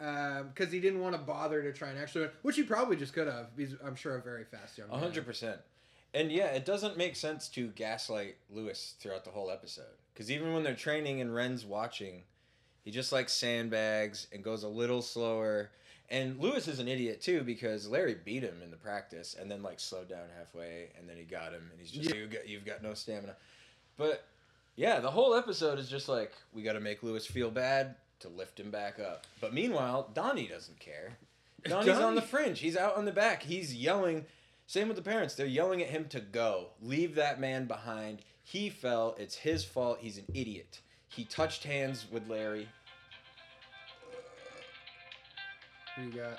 um, 0.01 0.49
because 0.49 0.73
he 0.73 0.81
didn't 0.81 1.01
want 1.01 1.15
to 1.15 1.21
bother 1.23 1.63
to 1.63 1.73
try 1.73 1.89
and 1.91 1.99
actually, 1.99 2.29
which 2.43 2.57
he 2.57 2.65
probably 2.65 2.97
just 2.97 3.13
could 3.13 3.29
have. 3.29 3.51
He's 3.57 3.75
I'm 3.83 3.95
sure 3.95 4.17
a 4.17 4.21
very 4.23 4.45
fast 4.45 4.77
young 4.77 4.91
hundred 4.91 5.25
percent. 5.25 5.61
And 6.13 6.31
yeah, 6.31 6.47
it 6.47 6.65
doesn't 6.65 6.97
make 6.97 7.17
sense 7.17 7.49
to 7.51 7.69
gaslight 7.69 8.37
Lewis 8.51 8.95
throughout 9.01 9.25
the 9.25 9.31
whole 9.31 9.51
episode. 9.51 9.97
Because 10.13 10.31
even 10.31 10.53
when 10.53 10.63
they're 10.63 10.75
training 10.77 11.21
and 11.21 11.35
Ren's 11.35 11.65
watching, 11.65 12.23
he 12.83 12.93
just 12.93 13.11
like 13.11 13.29
sandbags 13.29 14.29
and 14.33 14.45
goes 14.45 14.63
a 14.63 14.69
little 14.69 15.03
slower. 15.03 15.71
And 16.15 16.39
Lewis 16.41 16.69
is 16.69 16.79
an 16.79 16.87
idiot 16.89 17.21
too 17.21 17.43
because 17.43 17.89
Larry 17.89 18.17
beat 18.25 18.43
him 18.43 18.61
in 18.63 18.71
the 18.71 18.77
practice 18.77 19.35
and 19.39 19.51
then 19.51 19.63
like 19.63 19.81
slowed 19.81 20.09
down 20.09 20.27
halfway 20.39 20.91
and 20.99 21.09
then 21.09 21.17
he 21.17 21.25
got 21.25 21.53
him 21.53 21.69
and 21.71 21.81
he's 21.81 21.91
just 21.91 22.09
Yeah. 22.11 22.21
you 22.21 22.27
got 22.27 22.49
you've 22.49 22.65
got 22.65 22.83
no 22.83 22.95
stamina. 22.95 23.35
But 23.97 24.25
yeah, 24.77 25.01
the 25.01 25.11
whole 25.11 25.35
episode 25.35 25.79
is 25.79 25.89
just 25.89 26.09
like 26.09 26.33
we 26.53 26.63
got 26.63 26.75
to 26.75 26.81
make 26.81 27.03
Lewis 27.03 27.27
feel 27.27 27.51
bad 27.51 27.97
to 28.21 28.29
lift 28.29 28.59
him 28.61 28.71
back 28.71 28.99
up. 29.01 29.27
But 29.41 29.53
meanwhile, 29.53 30.11
Donnie 30.15 30.47
doesn't 30.49 30.79
care. 30.79 31.19
Donnie's 31.65 31.99
on 31.99 32.15
the 32.15 32.23
fringe. 32.23 32.61
He's 32.61 32.77
out 32.77 32.97
on 32.97 33.05
the 33.07 33.13
back. 33.13 33.43
He's 33.43 33.75
yelling. 33.75 34.25
Same 34.67 34.89
with 34.89 34.97
the 34.97 35.03
parents. 35.03 35.35
They're 35.35 35.47
yelling 35.47 35.83
at 35.83 35.89
him 35.89 36.07
to 36.09 36.21
go. 36.21 36.69
Leave 36.81 37.15
that 37.17 37.41
man 37.41 37.67
behind. 37.67 38.21
He 38.43 38.69
fell. 38.71 39.15
It's 39.19 39.35
his 39.37 39.65
fault. 39.65 39.99
He's 40.01 40.19
an 40.19 40.25
idiot. 40.35 40.81
He 41.09 41.25
touched 41.25 41.65
hands 41.65 42.07
with 42.11 42.29
Larry. 42.29 42.69
Who 45.97 46.03
you 46.07 46.11
got? 46.11 46.39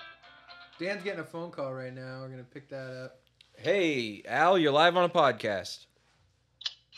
Dan's 0.80 1.04
getting 1.04 1.22
a 1.22 1.26
phone 1.26 1.50
call 1.50 1.74
right 1.74 1.94
now. 1.94 2.22
We're 2.22 2.30
gonna 2.30 2.44
pick 2.44 2.68
that 2.70 3.04
up. 3.06 3.20
Hey, 3.58 4.22
Al, 4.28 4.58
you're 4.58 4.74
live 4.74 4.98
on 4.98 5.06
a 5.06 5.10
podcast. 5.10 5.86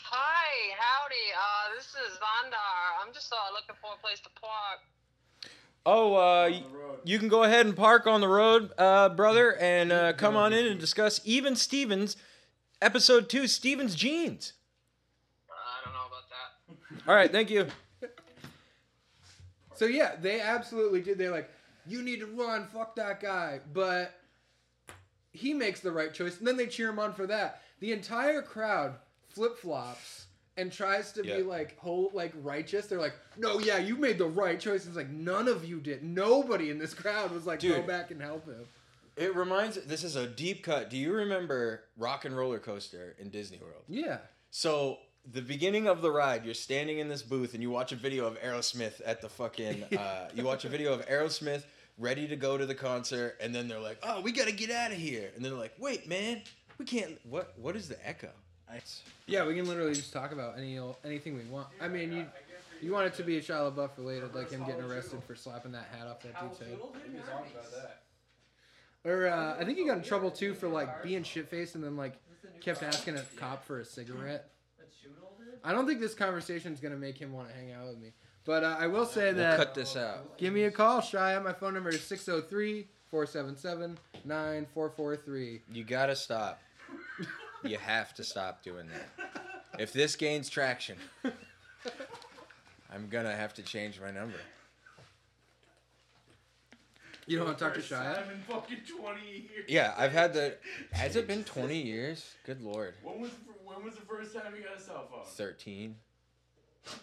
Hi, 0.02 0.74
howdy. 0.76 1.14
Uh, 1.36 1.76
this 1.76 1.86
is 1.86 2.18
Vandar. 2.18 3.06
I'm 3.06 3.14
just 3.14 3.32
uh, 3.32 3.36
looking 3.52 3.76
for 3.80 3.92
a 3.96 4.02
place 4.04 4.18
to 4.20 4.28
park. 4.40 4.80
Oh, 5.86 6.16
uh, 6.16 6.50
you 7.04 7.18
can 7.20 7.28
go 7.28 7.44
ahead 7.44 7.64
and 7.64 7.76
park 7.76 8.08
on 8.08 8.20
the 8.20 8.28
road, 8.28 8.72
uh, 8.76 9.10
brother, 9.10 9.56
and 9.60 9.92
uh, 9.92 10.12
come 10.14 10.34
on 10.36 10.52
in 10.52 10.66
and 10.66 10.80
discuss 10.80 11.20
Even 11.24 11.54
Stevens, 11.54 12.16
episode 12.82 13.28
two, 13.28 13.46
Stevens 13.46 13.94
Genes. 13.94 14.54
I 15.48 15.84
don't 15.84 15.94
know 15.94 16.06
about 16.08 16.24
that. 16.28 17.08
All 17.08 17.14
right, 17.14 17.30
thank 17.30 17.50
you. 17.50 17.66
So 19.76 19.84
yeah, 19.84 20.16
they 20.20 20.40
absolutely 20.40 21.00
did. 21.00 21.18
They're 21.18 21.30
like, 21.30 21.48
you 21.88 22.02
need 22.02 22.20
to 22.20 22.26
run, 22.26 22.66
fuck 22.68 22.94
that 22.96 23.20
guy. 23.20 23.60
But 23.72 24.14
he 25.32 25.54
makes 25.54 25.80
the 25.80 25.92
right 25.92 26.12
choice, 26.12 26.38
and 26.38 26.46
then 26.46 26.56
they 26.56 26.66
cheer 26.66 26.88
him 26.88 26.98
on 26.98 27.12
for 27.14 27.26
that. 27.26 27.62
The 27.80 27.92
entire 27.92 28.42
crowd 28.42 28.94
flip 29.28 29.58
flops 29.58 30.26
and 30.56 30.72
tries 30.72 31.12
to 31.12 31.24
Yeah. 31.24 31.36
be 31.36 31.42
like 31.44 31.78
whole 31.78 32.10
like 32.12 32.32
righteous. 32.42 32.86
They're 32.86 32.98
like, 32.98 33.14
no, 33.36 33.60
yeah, 33.60 33.78
you 33.78 33.96
made 33.96 34.18
the 34.18 34.26
right 34.26 34.58
choice. 34.58 34.86
It's 34.86 34.96
like 34.96 35.10
none 35.10 35.46
of 35.46 35.64
you 35.64 35.80
did. 35.80 36.02
Nobody 36.02 36.70
in 36.70 36.78
this 36.78 36.94
crowd 36.94 37.30
was 37.30 37.46
like, 37.46 37.60
go 37.60 37.82
back 37.82 38.10
and 38.10 38.20
help 38.20 38.46
him. 38.46 38.64
It 39.16 39.34
reminds. 39.34 39.76
This 39.84 40.02
is 40.04 40.16
a 40.16 40.26
deep 40.26 40.62
cut. 40.64 40.90
Do 40.90 40.96
you 40.96 41.12
remember 41.12 41.84
Rock 41.96 42.24
and 42.24 42.36
Roller 42.36 42.58
Coaster 42.58 43.14
in 43.18 43.30
Disney 43.30 43.58
World? 43.58 43.82
Yeah. 43.88 44.18
So 44.50 44.98
the 45.30 45.42
beginning 45.42 45.86
of 45.88 46.02
the 46.02 46.10
ride, 46.10 46.44
you're 46.44 46.54
standing 46.54 46.98
in 47.00 47.08
this 47.08 47.22
booth 47.22 47.52
and 47.54 47.62
you 47.62 47.70
watch 47.70 47.92
a 47.92 47.96
video 47.96 48.26
of 48.26 48.40
Aerosmith 48.40 49.00
at 49.04 49.20
the 49.20 49.28
fucking. 49.28 49.84
Uh, 49.98 50.28
you 50.34 50.42
watch 50.44 50.64
a 50.64 50.68
video 50.68 50.92
of 50.92 51.04
Aerosmith 51.06 51.64
ready 51.98 52.28
to 52.28 52.36
go 52.36 52.56
to 52.56 52.66
the 52.66 52.74
concert, 52.74 53.36
and 53.40 53.54
then 53.54 53.68
they're 53.68 53.80
like, 53.80 53.98
"Oh, 54.02 54.20
we 54.20 54.32
gotta 54.32 54.52
get 54.52 54.70
out 54.70 54.92
of 54.92 54.98
here," 54.98 55.30
and 55.34 55.44
then 55.44 55.52
they're 55.52 55.60
like, 55.60 55.74
"Wait, 55.78 56.08
man, 56.08 56.42
we 56.78 56.84
can't." 56.84 57.18
What? 57.24 57.52
What 57.58 57.76
is 57.76 57.88
the 57.88 58.08
echo? 58.08 58.30
Yeah, 59.26 59.46
we 59.46 59.54
can 59.54 59.66
literally 59.66 59.94
just 59.94 60.12
talk 60.12 60.32
about 60.32 60.58
any 60.58 60.78
anything 61.04 61.36
we 61.36 61.44
want. 61.44 61.68
I 61.80 61.88
mean, 61.88 62.12
you 62.12 62.26
you 62.80 62.92
want 62.92 63.06
it 63.06 63.14
to 63.14 63.22
be 63.22 63.36
a 63.38 63.40
Shia 63.40 63.72
LaBeouf 63.74 63.90
related, 63.96 64.34
like 64.34 64.50
him 64.50 64.64
getting 64.64 64.84
arrested 64.84 65.22
for 65.24 65.34
slapping 65.34 65.72
that 65.72 65.86
hat 65.96 66.06
off 66.06 66.22
that 66.22 66.38
dude's 66.40 66.58
head. 66.58 66.78
Or 69.04 69.26
uh, 69.28 69.56
I 69.58 69.64
think 69.64 69.78
he 69.78 69.84
got 69.86 69.98
in 69.98 70.02
trouble 70.04 70.30
too 70.30 70.54
for 70.54 70.68
like 70.68 71.02
being 71.02 71.22
shit 71.22 71.48
faced 71.48 71.74
and 71.74 71.82
then 71.84 71.96
like 71.96 72.14
kept 72.60 72.82
asking 72.82 73.16
a 73.16 73.22
cop 73.36 73.64
for 73.64 73.80
a 73.80 73.84
cigarette. 73.84 74.50
I 75.64 75.72
don't 75.72 75.86
think 75.86 76.00
this 76.00 76.14
conversation 76.14 76.72
is 76.72 76.80
gonna 76.80 76.96
make 76.96 77.16
him 77.18 77.32
want 77.32 77.48
to 77.48 77.54
hang 77.54 77.72
out 77.72 77.88
with 77.88 77.98
me. 77.98 78.12
But 78.48 78.64
uh, 78.64 78.76
I 78.78 78.86
will 78.86 79.04
say 79.04 79.26
We'll 79.26 79.34
that 79.34 79.58
cut 79.58 79.74
this 79.74 79.94
out. 79.94 80.38
give 80.38 80.54
me 80.54 80.62
a 80.62 80.70
call, 80.70 81.02
Shia. 81.02 81.44
My 81.44 81.52
phone 81.52 81.74
number 81.74 81.90
is 81.90 82.00
603 82.00 82.86
477 83.10 83.98
9443. 84.24 85.60
You 85.70 85.84
gotta 85.84 86.16
stop. 86.16 86.58
You 87.62 87.76
have 87.76 88.14
to 88.14 88.24
stop 88.24 88.62
doing 88.62 88.86
that. 88.88 89.32
If 89.78 89.92
this 89.92 90.16
gains 90.16 90.48
traction, 90.48 90.96
I'm 92.90 93.08
gonna 93.10 93.36
have 93.36 93.52
to 93.52 93.62
change 93.62 94.00
my 94.00 94.10
number. 94.10 94.38
You 97.26 97.36
don't 97.36 97.48
want 97.48 97.58
to 97.58 97.64
talk 97.66 97.74
to 97.74 97.80
First 97.80 97.92
Shia? 97.92 98.14
time 98.14 98.30
in 98.30 98.40
fucking 98.50 98.78
20 98.98 99.20
years. 99.30 99.66
Yeah, 99.68 99.92
I've 99.98 100.12
had 100.12 100.32
the. 100.32 100.56
Has 100.92 101.16
it 101.16 101.26
been 101.26 101.44
20 101.44 101.76
years? 101.82 102.34
Good 102.46 102.62
lord. 102.62 102.94
When 103.02 103.20
was 103.20 103.32
when 103.62 103.84
was 103.84 103.96
the 103.96 104.06
first 104.06 104.32
time 104.32 104.54
you 104.56 104.62
got 104.64 104.78
a 104.78 104.80
cell 104.80 105.06
phone? 105.12 105.26
13. 105.26 105.96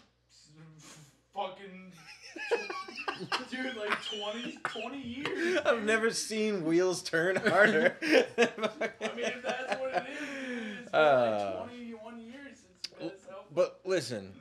Fucking 1.36 1.92
dude, 3.50 3.76
like 3.76 3.98
20, 4.32 4.58
20 4.64 4.98
years. 5.00 5.58
I've 5.64 5.82
never 5.84 6.10
seen 6.10 6.64
wheels 6.64 7.02
turn 7.02 7.36
harder. 7.46 7.96
I 8.02 8.06
mean, 8.06 8.16
if 8.38 9.42
that's 9.42 9.80
what 9.80 9.90
it 9.94 10.04
is, 10.08 10.78
it's 10.82 10.90
been 10.90 10.94
Uh, 11.00 11.56
like 11.60 11.68
21 11.70 12.20
years 12.20 12.32
since 12.54 13.00
you 13.00 13.08
got 13.08 13.14
a 13.16 13.20
cell 13.20 13.34
phone. 13.36 13.44
but 13.54 13.80
listen, 13.84 14.32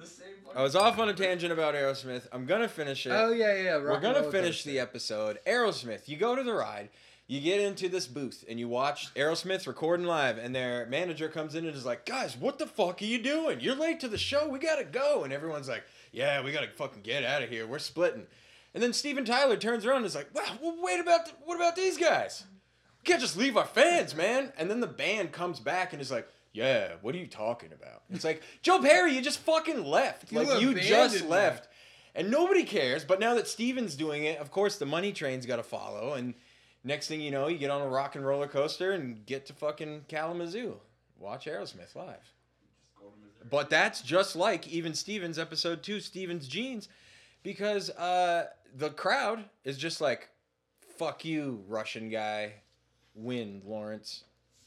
I 0.55 0.63
was 0.63 0.75
off 0.75 0.99
on 0.99 1.09
a 1.09 1.13
tangent 1.13 1.51
about 1.51 1.75
Aerosmith. 1.75 2.27
I'm 2.31 2.45
gonna 2.45 2.67
finish 2.69 3.05
it. 3.05 3.09
Oh 3.11 3.31
yeah, 3.31 3.53
yeah. 3.55 3.63
yeah. 3.63 3.77
We're 3.77 3.99
gonna 3.99 4.31
finish 4.31 4.63
the 4.63 4.79
episode. 4.79 5.39
Aerosmith, 5.45 6.07
you 6.07 6.17
go 6.17 6.35
to 6.35 6.43
the 6.43 6.53
ride, 6.53 6.89
you 7.27 7.41
get 7.41 7.59
into 7.59 7.89
this 7.89 8.07
booth, 8.07 8.43
and 8.47 8.59
you 8.59 8.67
watch 8.69 9.13
Aerosmith 9.15 9.67
recording 9.67 10.05
live, 10.05 10.37
and 10.37 10.53
their 10.55 10.85
manager 10.87 11.27
comes 11.29 11.55
in 11.55 11.65
and 11.65 11.75
is 11.75 11.85
like, 11.85 12.05
"Guys, 12.05 12.37
what 12.37 12.57
the 12.59 12.67
fuck 12.67 13.01
are 13.01 13.05
you 13.05 13.21
doing? 13.21 13.59
You're 13.61 13.75
late 13.75 13.99
to 14.01 14.07
the 14.07 14.17
show. 14.17 14.47
We 14.47 14.59
gotta 14.59 14.83
go." 14.85 15.23
And 15.23 15.31
everyone's 15.33 15.67
like, 15.69 15.83
"Yeah, 16.15 16.41
we 16.41 16.51
gotta 16.51 16.67
fucking 16.67 17.01
get 17.01 17.23
out 17.23 17.43
of 17.43 17.49
here. 17.49 17.67
We're 17.67 17.79
splitting." 17.79 18.27
And 18.73 18.81
then 18.83 18.93
Steven 18.93 19.25
Tyler 19.25 19.57
turns 19.57 19.85
around 19.85 19.97
and 19.97 20.05
is 20.05 20.15
like, 20.15 20.33
"Wow, 20.33 20.57
well, 20.61 20.75
wait 20.81 20.99
about 20.99 21.25
th- 21.25 21.37
what 21.45 21.55
about 21.55 21.75
these 21.75 21.97
guys? 21.97 22.45
We 22.99 23.03
can't 23.05 23.21
just 23.21 23.37
leave 23.37 23.57
our 23.57 23.65
fans, 23.65 24.15
man." 24.15 24.51
And 24.57 24.69
then 24.69 24.79
the 24.79 24.87
band 24.87 25.31
comes 25.31 25.59
back 25.59 25.93
and 25.93 26.01
is 26.01 26.11
like. 26.11 26.27
Yeah, 26.53 26.93
what 27.01 27.13
are 27.13 27.17
you 27.17 27.27
talking 27.27 27.73
about? 27.73 28.03
It's 28.09 28.23
like 28.23 28.41
Joe 28.61 28.79
Perry, 28.79 29.13
you 29.13 29.21
just 29.21 29.39
fucking 29.39 29.83
left. 29.83 30.31
You 30.31 30.41
like 30.41 30.61
you 30.61 30.73
just 30.73 31.23
me. 31.23 31.27
left. 31.27 31.67
And 32.15 32.31
nobody 32.31 32.63
cares. 32.63 33.03
But 33.03 33.19
now 33.19 33.35
that 33.35 33.49
Steven's 33.49 33.93
doing 33.95 34.23
it, 34.23 34.39
of 34.39 34.51
course, 34.51 34.77
the 34.77 34.85
money 34.85 35.11
train's 35.11 35.45
got 35.45 35.57
to 35.57 35.63
follow. 35.63 36.13
And 36.13 36.33
next 36.85 37.07
thing 37.07 37.19
you 37.19 37.29
know, 37.29 37.47
you 37.47 37.57
get 37.57 37.71
on 37.71 37.81
a 37.81 37.87
rock 37.89 38.15
and 38.15 38.25
roller 38.25 38.47
coaster 38.47 38.93
and 38.93 39.25
get 39.25 39.45
to 39.47 39.53
fucking 39.53 40.05
Kalamazoo. 40.07 40.79
Watch 41.19 41.45
Aerosmith 41.45 41.93
live. 41.93 42.33
But 43.49 43.69
that's 43.69 44.01
just 44.01 44.35
like 44.35 44.67
even 44.67 44.93
Stevens 44.93 45.37
episode 45.37 45.83
two, 45.83 45.99
Stevens 45.99 46.47
Genes, 46.47 46.89
because 47.43 47.89
uh, 47.91 48.47
the 48.75 48.89
crowd 48.89 49.45
is 49.63 49.77
just 49.77 50.01
like, 50.01 50.29
"Fuck 50.97 51.23
you, 51.25 51.63
Russian 51.67 52.09
guy, 52.09 52.53
win, 53.13 53.61
Lawrence." 53.65 54.23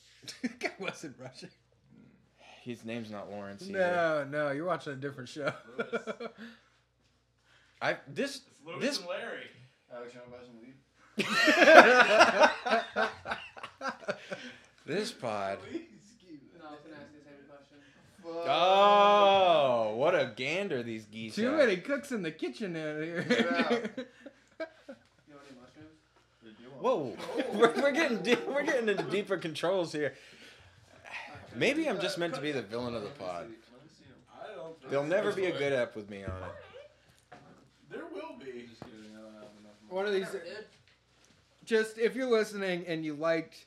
guy 0.60 0.70
wasn't 0.78 1.16
Russian. 1.18 1.50
His 2.62 2.84
name's 2.84 3.10
not 3.10 3.30
Lawrence. 3.30 3.64
either. 3.68 4.26
No, 4.30 4.46
no, 4.46 4.50
you're 4.52 4.66
watching 4.66 4.92
a 4.92 4.96
different 4.96 5.28
show. 5.28 5.52
I 7.80 7.96
this 8.06 8.42
It's 8.46 8.60
Lewis 8.66 8.80
this 8.80 8.98
and 8.98 9.06
Larry. 9.08 9.46
Alex, 9.94 10.12
you 10.14 10.20
wanna 10.20 10.36
buy 10.36 10.44
some 10.44 10.60
weed? 10.60 10.74
this 14.86 15.12
pod. 15.12 15.58
Please, 15.68 15.82
No, 16.58 16.66
I 16.68 16.70
was 16.72 16.80
gonna 16.82 16.96
ask 16.96 17.12
the 17.12 17.20
same 17.24 17.44
question. 17.48 17.78
Fuck. 18.34 18.46
Oh, 18.48 19.94
what 19.96 20.14
a 20.14 20.32
gander 20.36 20.82
these 20.82 21.06
geese 21.06 21.34
Too 21.34 21.48
are. 21.52 21.56
many 21.56 21.76
cooks 21.78 22.12
in 22.12 22.22
the 22.22 22.30
kitchen 22.30 22.76
out 22.76 23.02
here. 23.02 23.24
Yeah. 23.28 23.36
You 23.38 25.34
want 25.34 25.44
any 25.46 25.58
mushrooms? 25.58 25.96
Did 26.44 26.54
you 26.60 26.68
Whoa, 26.80 27.16
we're, 27.54 27.72
we're 27.82 27.92
getting 27.92 28.18
deep, 28.22 28.46
we're 28.46 28.64
getting 28.64 28.88
into 28.88 29.02
deeper 29.04 29.36
controls 29.38 29.92
here. 29.92 30.14
Maybe 31.54 31.88
I'm 31.88 32.00
just 32.00 32.18
meant 32.18 32.34
to 32.34 32.40
be 32.40 32.52
the 32.52 32.62
villain 32.62 32.94
of 32.94 33.02
the 33.02 33.08
pod. 33.10 33.46
Let 33.46 33.48
me 33.50 33.56
see 33.96 34.04
'em. 34.04 34.42
I 34.52 34.54
don't. 34.54 34.90
There'll 34.90 35.04
never 35.06 35.32
be 35.32 35.46
a 35.46 35.52
good 35.58 35.72
ep 35.72 35.96
with 35.96 36.10
me 36.10 36.22
on 36.24 36.30
it. 36.30 37.38
There 37.90 38.04
will 38.12 38.36
be. 38.38 38.68
One 39.88 40.04
of 40.06 40.12
these. 40.12 40.26
Just 41.64 41.98
if 41.98 42.14
you're 42.14 42.30
listening 42.30 42.84
and 42.86 43.04
you 43.04 43.14
liked, 43.14 43.64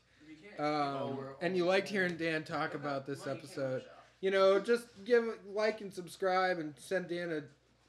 um, 0.59 1.17
and 1.41 1.57
you 1.57 1.65
liked 1.65 1.87
hearing 1.89 2.15
Dan 2.15 2.43
talk 2.43 2.75
about 2.75 3.05
this 3.07 3.25
episode, 3.27 3.81
shop. 3.81 4.00
You 4.21 4.31
know, 4.31 4.59
just 4.59 4.85
give 5.03 5.23
a 5.25 5.33
like 5.53 5.81
and 5.81 5.93
subscribe 5.93 6.59
and 6.59 6.73
send 6.77 7.09
Dan 7.09 7.31
a, 7.31 7.41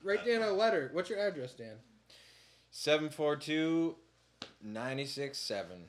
write 0.07 0.25
Dan 0.25 0.43
a 0.43 0.51
letter. 0.53 0.91
What's 0.93 1.09
your 1.11 1.19
address, 1.21 1.53
Dan? 1.53 1.77
742 2.71 3.95
967. 4.63 5.85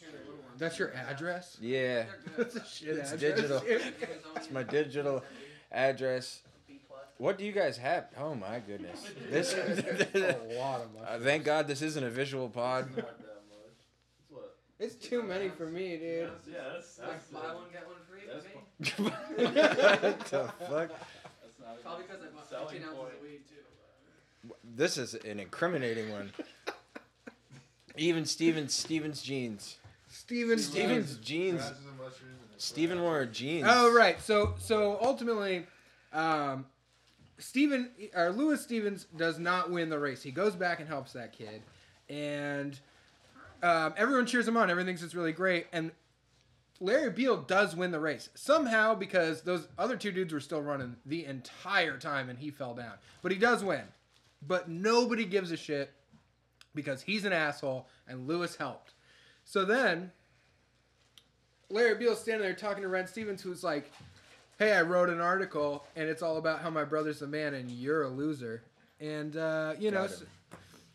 Here, 0.00 0.08
the 0.10 0.18
little 0.18 0.34
ones. 0.34 0.58
That's 0.58 0.78
your 0.78 0.92
address. 0.94 1.56
Yeah, 1.60 2.04
That's 2.36 2.56
a 2.56 2.64
shit 2.66 2.96
It's 2.96 3.12
address. 3.12 3.36
digital. 3.36 3.62
it's 4.36 4.50
my 4.50 4.62
digital 4.62 5.22
address. 5.70 6.42
What 7.18 7.38
do 7.38 7.44
you 7.44 7.52
guys 7.52 7.76
have? 7.78 8.06
Oh 8.18 8.34
my 8.34 8.58
goodness. 8.58 9.06
This 9.30 9.54
a 9.54 10.58
lot 10.58 10.80
of 10.80 10.88
Uh, 11.00 11.18
thank 11.22 11.44
God 11.44 11.68
this 11.68 11.80
isn't 11.80 12.02
a 12.02 12.10
visual 12.10 12.48
pod. 12.48 12.88
Not 12.96 12.96
that 12.96 13.42
much. 14.32 14.40
It's 14.80 14.96
too 14.96 15.22
many 15.22 15.48
for 15.50 15.66
me, 15.66 15.96
dude. 15.96 16.28
That's, 16.30 16.48
yeah, 16.48 16.54
that's 16.74 16.98
Like 16.98 17.08
that's, 17.12 17.26
buy 17.28 17.54
one 17.54 17.64
get 17.72 17.86
one 17.86 17.96
free 18.10 18.22
that's 18.26 18.44
for 18.44 18.58
me. 18.58 18.63
What 18.96 19.28
the 19.38 20.50
fuck? 20.68 20.90
that's 20.90 21.58
not 21.60 21.82
Probably 21.82 22.04
because 22.04 22.22
I 22.22 22.26
bought 22.34 22.48
Selling 22.50 22.68
15 22.68 22.82
ounces 22.82 22.98
point. 22.98 23.14
of 23.14 23.22
weed 23.22 23.40
too. 23.48 24.54
This 24.76 24.98
is 24.98 25.14
an 25.14 25.40
incriminating 25.40 26.10
one. 26.10 26.32
Even 27.96 28.24
Stevens 28.24 28.74
Stevens 28.74 29.22
jeans. 29.22 29.78
Steven 30.08 30.58
Stevens 30.58 31.16
jeans. 31.18 31.60
Grasses 31.60 31.78
and 31.86 31.96
mushrooms 31.98 32.40
and 32.52 32.60
Steven 32.60 33.02
wore 33.02 33.24
jeans. 33.26 33.66
Oh 33.68 33.92
right. 33.94 34.20
So 34.20 34.54
so 34.58 34.98
ultimately, 35.00 35.66
um, 36.12 36.66
Steven 37.38 37.90
or 38.14 38.30
Lewis 38.30 38.62
Stevens 38.62 39.06
does 39.16 39.38
not 39.38 39.70
win 39.70 39.88
the 39.88 39.98
race. 39.98 40.22
He 40.22 40.30
goes 40.32 40.54
back 40.56 40.80
and 40.80 40.88
helps 40.88 41.12
that 41.12 41.32
kid, 41.32 41.62
and 42.08 42.78
um, 43.62 43.94
everyone 43.96 44.26
cheers 44.26 44.46
him 44.48 44.56
on. 44.56 44.70
Everyone 44.70 44.86
thinks 44.86 45.02
it's 45.02 45.14
really 45.14 45.32
great, 45.32 45.66
and 45.72 45.92
Larry 46.80 47.10
Beal 47.10 47.36
does 47.36 47.76
win 47.76 47.92
the 47.92 48.00
race 48.00 48.28
somehow 48.34 48.94
because 48.94 49.42
those 49.42 49.68
other 49.78 49.96
two 49.96 50.10
dudes 50.12 50.32
were 50.32 50.40
still 50.40 50.60
running 50.60 50.96
the 51.06 51.24
entire 51.24 51.96
time, 51.98 52.28
and 52.28 52.38
he 52.38 52.50
fell 52.50 52.74
down. 52.74 52.94
But 53.22 53.32
he 53.32 53.38
does 53.38 53.62
win. 53.64 53.84
But 54.46 54.68
nobody 54.68 55.24
gives 55.24 55.50
a 55.50 55.56
shit 55.56 55.92
because 56.74 57.02
he's 57.02 57.24
an 57.24 57.32
asshole, 57.32 57.88
and 58.08 58.26
Lewis 58.26 58.56
helped. 58.56 58.92
So 59.44 59.64
then 59.64 60.10
Larry 61.70 61.94
Beal's 61.94 62.20
standing 62.20 62.42
there 62.42 62.54
talking 62.54 62.82
to 62.82 62.88
Ren 62.88 63.06
Stevens, 63.06 63.40
who's 63.40 63.62
like, 63.62 63.90
"Hey, 64.58 64.72
I 64.72 64.82
wrote 64.82 65.08
an 65.08 65.20
article, 65.20 65.84
and 65.96 66.08
it's 66.08 66.22
all 66.22 66.36
about 66.36 66.60
how 66.60 66.70
my 66.70 66.84
brother's 66.84 67.22
a 67.22 67.26
man 67.26 67.54
and 67.54 67.70
you're 67.70 68.02
a 68.02 68.08
loser." 68.08 68.62
And 69.00 69.36
uh, 69.36 69.74
you 69.78 69.90
know, 69.90 70.02
Got 70.02 70.10
so, 70.10 70.24
him. 70.24 70.28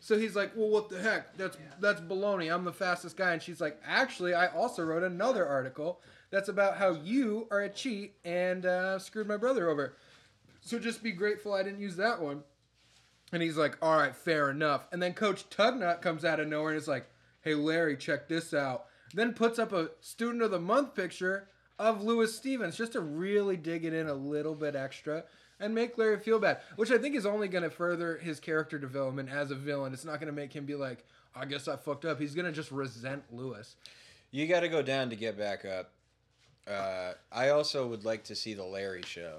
So 0.00 0.18
he's 0.18 0.34
like, 0.34 0.52
"Well, 0.56 0.70
what 0.70 0.88
the 0.88 1.00
heck? 1.00 1.36
That's 1.36 1.58
that's 1.78 2.00
baloney. 2.00 2.52
I'm 2.52 2.64
the 2.64 2.72
fastest 2.72 3.16
guy." 3.16 3.32
And 3.32 3.42
she's 3.42 3.60
like, 3.60 3.78
"Actually, 3.84 4.34
I 4.34 4.46
also 4.46 4.82
wrote 4.82 5.02
another 5.02 5.46
article 5.46 6.00
that's 6.30 6.48
about 6.48 6.78
how 6.78 6.92
you 6.92 7.46
are 7.50 7.60
a 7.60 7.68
cheat 7.68 8.14
and 8.24 8.64
uh, 8.64 8.98
screwed 8.98 9.28
my 9.28 9.36
brother 9.36 9.68
over. 9.68 9.96
So 10.62 10.78
just 10.78 11.02
be 11.02 11.12
grateful 11.12 11.52
I 11.52 11.62
didn't 11.62 11.80
use 11.80 11.96
that 11.96 12.20
one." 12.20 12.42
And 13.32 13.42
he's 13.42 13.58
like, 13.58 13.76
"All 13.82 13.96
right, 13.96 14.16
fair 14.16 14.50
enough." 14.50 14.86
And 14.90 15.02
then 15.02 15.12
Coach 15.12 15.48
Tugnut 15.50 16.00
comes 16.00 16.24
out 16.24 16.40
of 16.40 16.48
nowhere 16.48 16.70
and 16.70 16.80
is 16.80 16.88
like, 16.88 17.06
"Hey, 17.42 17.54
Larry, 17.54 17.96
check 17.96 18.26
this 18.26 18.54
out." 18.54 18.86
Then 19.12 19.34
puts 19.34 19.58
up 19.58 19.72
a 19.72 19.90
student 20.00 20.42
of 20.42 20.50
the 20.50 20.58
month 20.58 20.94
picture 20.94 21.48
of 21.78 22.02
Lewis 22.02 22.36
Stevens 22.36 22.76
just 22.76 22.92
to 22.92 23.00
really 23.00 23.56
dig 23.56 23.84
it 23.84 23.92
in 23.92 24.06
a 24.06 24.14
little 24.14 24.54
bit 24.54 24.74
extra 24.74 25.24
and 25.60 25.74
make 25.74 25.96
Larry 25.98 26.18
feel 26.18 26.38
bad, 26.38 26.58
which 26.76 26.90
I 26.90 26.98
think 26.98 27.14
is 27.14 27.26
only 27.26 27.48
going 27.48 27.64
to 27.64 27.70
further 27.70 28.16
his 28.16 28.40
character 28.40 28.78
development 28.78 29.28
as 29.30 29.50
a 29.50 29.54
villain. 29.54 29.92
It's 29.92 30.04
not 30.04 30.18
going 30.18 30.32
to 30.32 30.32
make 30.32 30.52
him 30.52 30.64
be 30.64 30.74
like, 30.74 31.04
"I 31.34 31.44
guess 31.44 31.68
I 31.68 31.76
fucked 31.76 32.04
up." 32.04 32.18
He's 32.18 32.34
going 32.34 32.46
to 32.46 32.52
just 32.52 32.72
resent 32.72 33.22
Lewis. 33.30 33.76
You 34.30 34.46
got 34.46 34.60
to 34.60 34.68
go 34.68 34.82
down 34.82 35.10
to 35.10 35.16
get 35.16 35.36
back 35.38 35.64
up. 35.64 35.90
Uh, 36.68 37.12
I 37.32 37.50
also 37.50 37.86
would 37.86 38.04
like 38.04 38.24
to 38.24 38.34
see 38.34 38.54
the 38.54 38.64
Larry 38.64 39.02
show, 39.02 39.38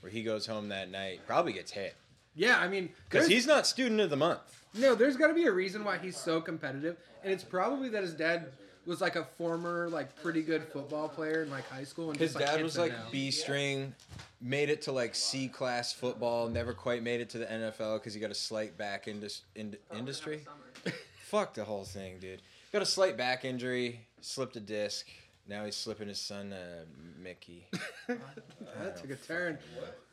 where 0.00 0.10
he 0.10 0.22
goes 0.22 0.46
home 0.46 0.68
that 0.68 0.90
night, 0.90 1.20
probably 1.26 1.52
gets 1.52 1.72
hit 1.72 1.94
Yeah, 2.34 2.58
I 2.58 2.68
mean, 2.68 2.90
because 3.08 3.28
he's 3.28 3.46
not 3.46 3.66
student 3.66 4.00
of 4.00 4.10
the 4.10 4.16
month. 4.16 4.64
No, 4.74 4.94
there's 4.94 5.16
got 5.16 5.28
to 5.28 5.34
be 5.34 5.46
a 5.46 5.52
reason 5.52 5.84
why 5.84 5.96
he's 5.98 6.16
so 6.16 6.40
competitive, 6.40 6.96
and 7.22 7.32
it's 7.32 7.44
probably 7.44 7.88
that 7.90 8.02
his 8.02 8.12
dad 8.12 8.52
was 8.86 9.00
like 9.00 9.16
a 9.16 9.24
former, 9.24 9.88
like 9.90 10.20
pretty 10.22 10.42
good 10.42 10.64
football 10.64 11.08
player 11.08 11.42
in 11.42 11.50
like 11.50 11.68
high 11.68 11.84
school, 11.84 12.10
and 12.10 12.18
His 12.18 12.32
just, 12.32 12.40
like, 12.40 12.46
dad 12.46 12.60
hits 12.60 12.62
was 12.62 12.78
like. 12.78 12.92
B 13.10 13.30
string, 13.30 13.94
made 14.40 14.70
it 14.70 14.82
to 14.82 14.92
like 14.92 15.14
C 15.14 15.48
class 15.48 15.92
football, 15.92 16.48
never 16.48 16.72
quite 16.72 17.02
made 17.02 17.20
it 17.20 17.28
to 17.30 17.38
the 17.38 17.46
NFL 17.46 17.98
because 17.98 18.14
he 18.14 18.20
got 18.20 18.30
a 18.30 18.34
slight 18.34 18.76
back 18.78 19.08
indus- 19.08 19.42
in- 19.54 19.76
industry. 19.96 20.44
Fuck 21.24 21.54
the 21.54 21.64
whole 21.64 21.84
thing, 21.84 22.18
dude. 22.20 22.40
Got 22.72 22.82
a 22.82 22.86
slight 22.86 23.16
back 23.16 23.44
injury, 23.44 24.00
slipped 24.20 24.56
a 24.56 24.60
disc. 24.60 25.06
Now 25.48 25.64
he's 25.64 25.76
slipping 25.76 26.08
his 26.08 26.20
son 26.20 26.52
uh, 26.52 26.84
Mickey. 27.22 27.66
that 28.08 28.96
took 28.96 29.10
a 29.10 29.16
turn. 29.16 29.58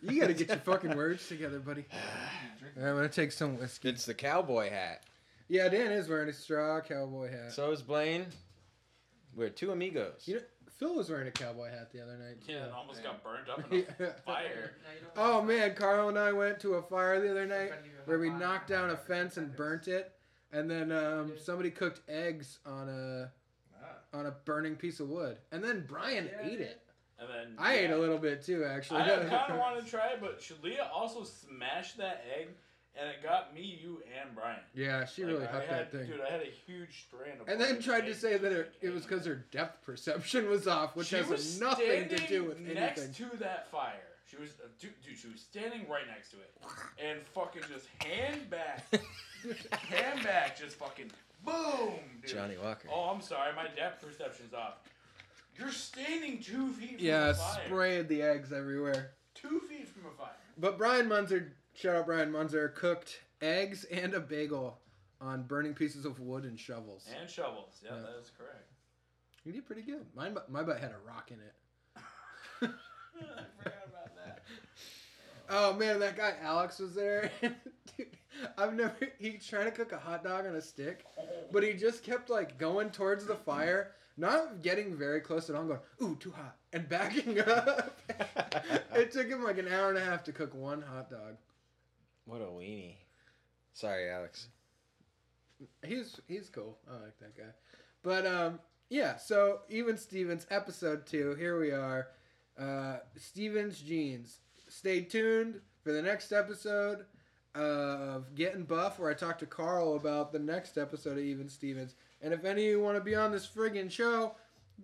You 0.02 0.20
got 0.20 0.28
to 0.28 0.34
get 0.34 0.48
your 0.48 0.58
fucking 0.66 0.96
words 0.96 1.28
together, 1.28 1.60
buddy. 1.60 1.86
I'm 2.78 2.96
gonna 2.96 3.10
take 3.10 3.32
some 3.32 3.58
whiskey. 3.58 3.90
It's 3.90 4.06
the 4.06 4.14
cowboy 4.14 4.70
hat. 4.70 5.04
Yeah, 5.50 5.70
Dan 5.70 5.92
is 5.92 6.08
wearing 6.08 6.30
a 6.30 6.34
straw 6.34 6.82
cowboy 6.82 7.32
hat. 7.32 7.52
So 7.52 7.72
is 7.72 7.82
Blaine. 7.82 8.26
We're 9.36 9.50
two 9.50 9.72
amigos. 9.72 10.24
You 10.26 10.36
know, 10.36 10.42
Phil 10.78 10.96
was 10.96 11.10
wearing 11.10 11.28
a 11.28 11.32
cowboy 11.32 11.70
hat 11.70 11.92
the 11.92 12.02
other 12.02 12.18
night. 12.18 12.38
Yeah, 12.48 12.66
it 12.66 12.72
almost 12.72 13.04
got 13.04 13.24
burned 13.24 13.50
up 13.50 13.72
in 13.72 13.86
a 14.06 14.12
fire. 14.26 14.74
Oh 15.16 15.42
man, 15.42 15.76
Carl 15.76 16.10
and 16.10 16.18
I 16.20 16.32
went 16.32 16.60
to 16.62 16.76
a 16.76 16.82
fire 16.82 17.20
the 17.22 17.32
other 17.32 17.46
night 17.46 17.72
where 18.06 18.20
we 18.20 18.30
knocked 18.30 18.70
down 18.70 18.90
a 18.90 18.98
fence 18.98 19.38
and 19.38 19.56
burnt 19.56 19.88
it, 19.88 20.12
and 20.52 20.70
then 20.70 20.92
um, 20.92 21.34
somebody 21.38 21.70
cooked 21.72 22.02
eggs 22.10 22.60
on 22.66 22.90
a 22.90 23.32
on 24.16 24.26
a 24.28 24.32
burning 24.46 24.76
piece 24.76 25.00
of 25.00 25.10
wood, 25.10 25.38
and 25.52 25.64
then 25.64 25.86
Brian 25.88 26.30
ate 26.42 26.60
it. 26.62 26.82
And 27.20 27.30
then 32.10 32.36
I 32.96 33.02
ate 33.02 33.02
yeah. 33.02 33.02
a 33.02 33.02
little 33.02 33.02
bit 33.02 33.02
too, 33.02 33.02
actually. 33.02 33.02
I 33.02 33.02
kind 33.02 33.02
of 33.02 33.02
wanted 33.02 33.02
to 33.02 33.02
try 33.02 33.02
it, 33.02 33.02
but 33.02 33.02
Shalia 33.02 33.02
also 33.02 33.02
smashed 33.02 33.02
that 33.02 33.02
egg, 33.02 33.02
and 33.02 33.10
it 33.10 33.24
got 33.24 33.54
me, 33.54 33.80
you, 33.82 34.02
and 34.22 34.36
Brian. 34.36 34.60
Yeah, 34.74 35.06
she 35.06 35.24
Like, 35.24 35.34
really 35.34 35.48
I 35.48 35.52
hooked 35.52 35.70
that 35.70 35.92
thing. 35.92 36.08
Dude, 36.08 36.22
I 36.22 36.32
had 36.32 36.42
a 36.42 36.52
huge 36.66 37.06
strand 37.08 37.42
of. 37.42 37.48
And 37.50 37.60
then 37.60 37.82
tried 37.82 38.06
to 38.06 38.14
say 38.16 38.38
that 38.38 38.52
it, 38.52 38.74
it 38.82 38.90
was 38.94 39.04
because 39.04 39.26
her 39.26 39.46
depth 39.52 39.84
perception 39.86 40.50
was 40.50 40.68
off, 40.68 40.96
which 40.96 41.08
She 41.08 41.16
has 41.18 41.28
was 41.28 41.60
nothing 41.60 42.10
to 42.10 42.18
do 42.28 42.44
with 42.46 42.58
anything. 42.58 42.76
next 42.76 43.16
to 43.16 43.26
that 43.40 43.70
fire. 43.72 43.94
She 44.30 44.38
was, 44.38 44.50
uh, 44.64 44.68
dude, 44.80 44.94
dude, 45.06 45.18
she 45.18 45.28
was 45.28 45.42
standing 45.42 45.88
right 45.88 46.08
next 46.08 46.32
to 46.32 46.38
it, 46.38 46.52
and 47.04 47.20
fucking 47.36 47.62
just 47.72 47.88
hand 48.04 48.50
back, 48.50 48.84
hand 49.72 50.24
back, 50.24 50.58
just 50.58 50.76
fucking 50.78 51.12
boom, 51.46 52.00
dude. 52.22 52.32
Johnnie 52.32 52.58
Walker. 52.58 52.88
Oh, 52.92 53.12
I'm 53.14 53.22
sorry, 53.22 53.54
my 53.56 53.68
depth 53.76 54.04
perception's 54.04 54.54
off. 54.54 54.76
You're 55.60 55.72
standing 55.72 56.42
two 56.42 56.70
feet 56.70 56.98
from 56.98 57.06
Yeah, 57.06 57.30
a 57.30 57.34
fire. 57.36 57.62
sprayed 57.68 58.08
the 58.08 58.24
eggs 58.24 58.52
everywhere. 58.52 59.12
Two 59.36 59.60
feet 59.70 59.88
from 59.88 60.08
a 60.12 60.16
fire. 60.18 60.30
But 60.58 60.80
Brian 60.80 61.08
Munzer, 61.08 61.54
shout 61.74 61.96
out 61.96 62.06
Brian 62.06 62.32
Munzer, 62.32 62.70
cooked 62.70 63.22
eggs 63.42 63.84
and 63.86 64.14
a 64.14 64.20
bagel 64.20 64.80
on 65.22 65.44
burning 65.44 65.74
pieces 65.74 66.06
of 66.06 66.20
wood 66.20 66.44
and 66.44 66.60
shovels. 66.60 67.08
And 67.20 67.30
shovels. 67.30 67.82
Yeah, 67.84 67.92
Yeah. 67.96 68.02
that 68.02 68.20
is 68.22 68.32
correct. 68.38 68.70
You 69.46 69.52
did 69.52 69.66
pretty 69.66 69.82
good. 69.82 70.06
Mine, 70.16 70.38
my 70.50 70.64
butt 70.64 70.80
had 70.80 70.92
a 70.92 71.08
rock 71.08 71.32
in 71.32 71.38
it. 71.40 71.54
I 72.62 73.44
forgot 73.58 73.84
about 73.88 74.16
that. 74.16 74.44
Oh 75.50 75.74
man, 75.74 76.00
that 76.00 76.16
guy 76.16 76.34
Alex 76.42 76.80
was 76.80 76.96
there. 76.96 77.30
Dude, 77.42 78.08
I've 78.58 78.74
never. 78.74 78.96
He's 79.20 79.46
trying 79.46 79.66
to 79.66 79.72
cook 79.72 79.92
a 79.92 79.98
hot 79.98 80.24
dog 80.24 80.46
on 80.48 80.56
a 80.56 80.62
stick, 80.62 81.06
but 81.52 81.62
he 81.64 81.74
just 81.74 82.04
kept 82.04 82.30
like 82.30 82.58
going 82.58 82.90
towards 82.90 83.26
the 83.26 83.36
fire, 83.36 83.92
not 84.18 84.62
getting 84.62 84.96
very 84.96 85.20
close 85.20 85.50
at 85.50 85.56
all, 85.58 85.66
going 85.66 85.80
ooh 86.02 86.16
too 86.16 86.32
hot, 86.32 86.56
and 86.72 86.88
backing 86.88 87.40
up. 87.48 88.00
it 88.96 89.12
took 89.12 89.28
him 89.28 89.44
like 89.44 89.58
an 89.58 89.68
hour 89.68 89.90
and 89.90 89.98
a 89.98 90.04
half 90.04 90.24
to 90.24 90.32
cook 90.32 90.54
one 90.56 90.82
hot 90.82 91.10
dog. 91.10 91.36
What 92.26 92.42
a 92.42 92.46
weenie. 92.46 92.96
Sorry, 93.74 94.10
Alex. 94.10 94.48
He's 95.86 96.20
he's 96.28 96.50
cool. 96.50 96.78
I 96.90 97.04
like 97.04 97.20
that 97.20 97.38
guy. 97.38 97.52
But 98.02 98.26
um 98.26 98.60
yeah, 98.90 99.18
so 99.18 99.62
even 99.70 99.98
Stevens 99.98 100.46
episode 100.50 101.06
2, 101.06 101.36
here 101.36 101.60
we 101.60 101.72
are. 101.72 102.08
Uh 102.58 102.98
Stevens 103.18 103.80
Genes. 103.80 104.40
Stay 104.70 105.02
tuned 105.02 105.60
for 105.84 105.92
the 105.92 106.02
next 106.02 106.32
episode 106.32 107.06
of 107.56 108.34
Getting 108.36 108.66
Beouf 108.66 108.98
where 108.98 109.12
I 109.12 109.14
talk 109.14 109.38
to 109.40 109.46
Carl 109.46 109.96
about 109.96 110.32
the 110.32 110.40
next 110.40 110.78
episode 110.78 111.18
of 111.18 111.24
Even 111.24 111.50
Stevens. 111.50 111.96
And 112.22 112.34
if 112.34 112.46
any 112.46 112.66
of 112.66 112.72
you 112.72 112.82
want 112.82 112.98
to 112.98 113.04
be 113.04 113.16
on 113.16 113.32
this 113.32 113.48
friggin' 113.48 113.92
show, 113.92 114.36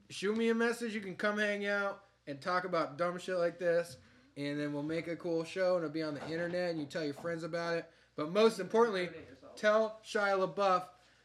shoot 0.10 0.38
me 0.38 0.50
a 0.50 0.56
message. 0.56 0.94
You 0.94 1.02
can 1.02 1.16
come 1.16 1.38
hang 1.38 1.66
out 1.66 2.04
and 2.28 2.40
talk 2.40 2.66
about 2.66 2.98
dumb 2.98 3.18
shit 3.18 3.38
like 3.38 3.58
this. 3.58 3.98
And 4.40 4.58
then 4.58 4.72
we'll 4.72 4.84
make 4.84 5.08
a 5.08 5.18
cool 5.18 5.44
show 5.44 5.76
and 5.76 5.84
it'll 5.84 5.94
be 5.94 6.02
on 6.02 6.14
the 6.14 6.26
internet 6.32 6.72
and 6.72 6.80
you 6.80 6.86
tell 6.86 7.04
your 7.04 7.14
friends 7.14 7.44
about 7.44 7.76
it. 7.76 7.86
But 8.16 8.32
most 8.32 8.60
importantly, 8.60 9.10
tell 9.58 10.00
Shia 10.06 10.48
LaBeouf 10.48 10.84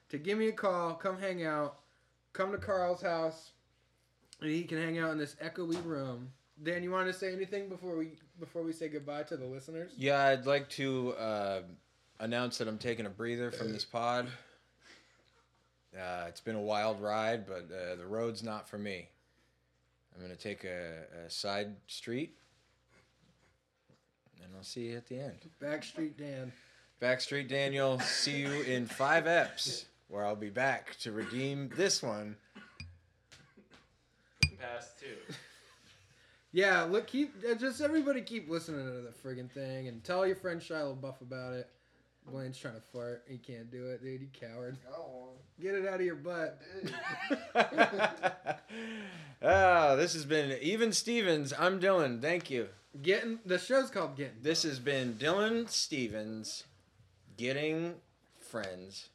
to 0.08 0.18
give 0.18 0.36
me 0.36 0.48
a 0.48 0.52
call, 0.52 0.94
come 0.94 1.18
hang 1.18 1.44
out, 1.44 1.78
come 2.32 2.50
to 2.50 2.58
Carl's 2.58 3.02
house, 3.02 3.52
and 4.40 4.50
he 4.50 4.64
can 4.64 4.78
hang 4.78 4.98
out 4.98 5.12
in 5.12 5.18
this 5.18 5.36
echoey 5.42 5.82
room. 5.84 6.32
Dan, 6.62 6.82
you 6.82 6.90
want 6.90 7.06
to 7.06 7.12
say 7.12 7.32
anything 7.32 7.68
before 7.68 7.96
we 7.96 8.12
before 8.40 8.62
we 8.62 8.72
say 8.72 8.88
goodbye 8.88 9.22
to 9.24 9.36
the 9.36 9.46
listeners? 9.46 9.92
Yeah, 9.96 10.24
I'd 10.24 10.46
like 10.46 10.68
to 10.70 11.12
uh, 11.12 11.60
announce 12.20 12.58
that 12.58 12.68
I'm 12.68 12.78
taking 12.78 13.06
a 13.06 13.10
breather 13.10 13.50
from 13.50 13.72
this 13.72 13.84
pod. 13.84 14.26
Uh, 15.96 16.24
it's 16.28 16.40
been 16.40 16.56
a 16.56 16.60
wild 16.60 17.00
ride, 17.00 17.46
but 17.46 17.68
uh, 17.72 17.94
the 17.94 18.06
road's 18.06 18.42
not 18.42 18.68
for 18.68 18.78
me. 18.78 19.08
I'm 20.14 20.22
gonna 20.22 20.36
take 20.36 20.64
a, 20.64 21.04
a 21.26 21.30
side 21.30 21.74
street, 21.86 22.36
and 24.44 24.54
I'll 24.56 24.62
see 24.62 24.88
you 24.88 24.96
at 24.96 25.06
the 25.06 25.18
end. 25.18 25.38
Backstreet 25.62 26.16
Dan. 26.16 26.52
Backstreet 27.00 27.48
Daniel, 27.48 27.98
see 28.00 28.38
you 28.38 28.62
in 28.62 28.86
five 28.86 29.24
eps, 29.24 29.84
where 30.08 30.24
I'll 30.24 30.36
be 30.36 30.50
back 30.50 30.96
to 31.00 31.12
redeem 31.12 31.70
this 31.76 32.02
one. 32.02 32.36
Pass 34.58 34.92
two. 35.00 35.34
Yeah, 36.52 36.82
look, 36.82 37.08
keep 37.08 37.34
uh, 37.50 37.54
just 37.56 37.80
everybody 37.80 38.22
keep 38.22 38.48
listening 38.48 38.86
to 38.86 39.02
the 39.02 39.10
friggin' 39.10 39.50
thing 39.50 39.88
and 39.88 40.04
tell 40.04 40.24
your 40.26 40.36
friend 40.36 40.60
Shia 40.60 40.96
LaBeouf 40.96 41.20
about 41.20 41.52
it. 41.52 41.68
Blaine's 42.30 42.58
trying 42.58 42.76
to 42.76 42.80
fart. 42.80 43.24
He 43.28 43.36
can't 43.38 43.70
do 43.70 43.88
it, 43.88 44.02
dude. 44.02 44.20
You 44.20 44.28
coward. 44.32 44.78
Get 45.60 45.74
it 45.74 45.86
out 45.86 46.00
of 46.00 46.06
your 46.06 46.14
butt. 46.14 46.58
ah, 49.42 49.94
this 49.96 50.14
has 50.14 50.24
been 50.24 50.56
Even 50.62 50.92
Stevens. 50.92 51.52
I'm 51.58 51.80
Dylan. 51.80 52.22
Thank 52.22 52.50
you. 52.50 52.68
Getting 53.02 53.40
the 53.44 53.58
show's 53.58 53.90
called 53.90 54.16
Getting. 54.16 54.36
This 54.42 54.62
has 54.62 54.78
been 54.78 55.14
Dylan 55.14 55.68
Stevens 55.68 56.64
getting 57.36 57.94
friends. 58.38 59.08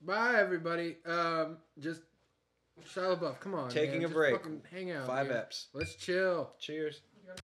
Bye, 0.00 0.36
everybody. 0.38 0.96
Um, 1.04 1.58
just 1.78 2.00
Shia 2.94 3.18
LaBeouf. 3.18 3.38
Come 3.40 3.54
on, 3.54 3.68
Taking 3.68 3.96
man. 3.96 3.98
a 3.98 4.02
Just 4.04 4.14
break. 4.14 4.32
fucking 4.36 4.62
hang 4.70 4.90
out. 4.92 5.06
Five 5.06 5.28
man. 5.28 5.36
eps. 5.36 5.66
Let's 5.74 5.94
chill. 5.94 6.50
Cheers. 6.58 7.02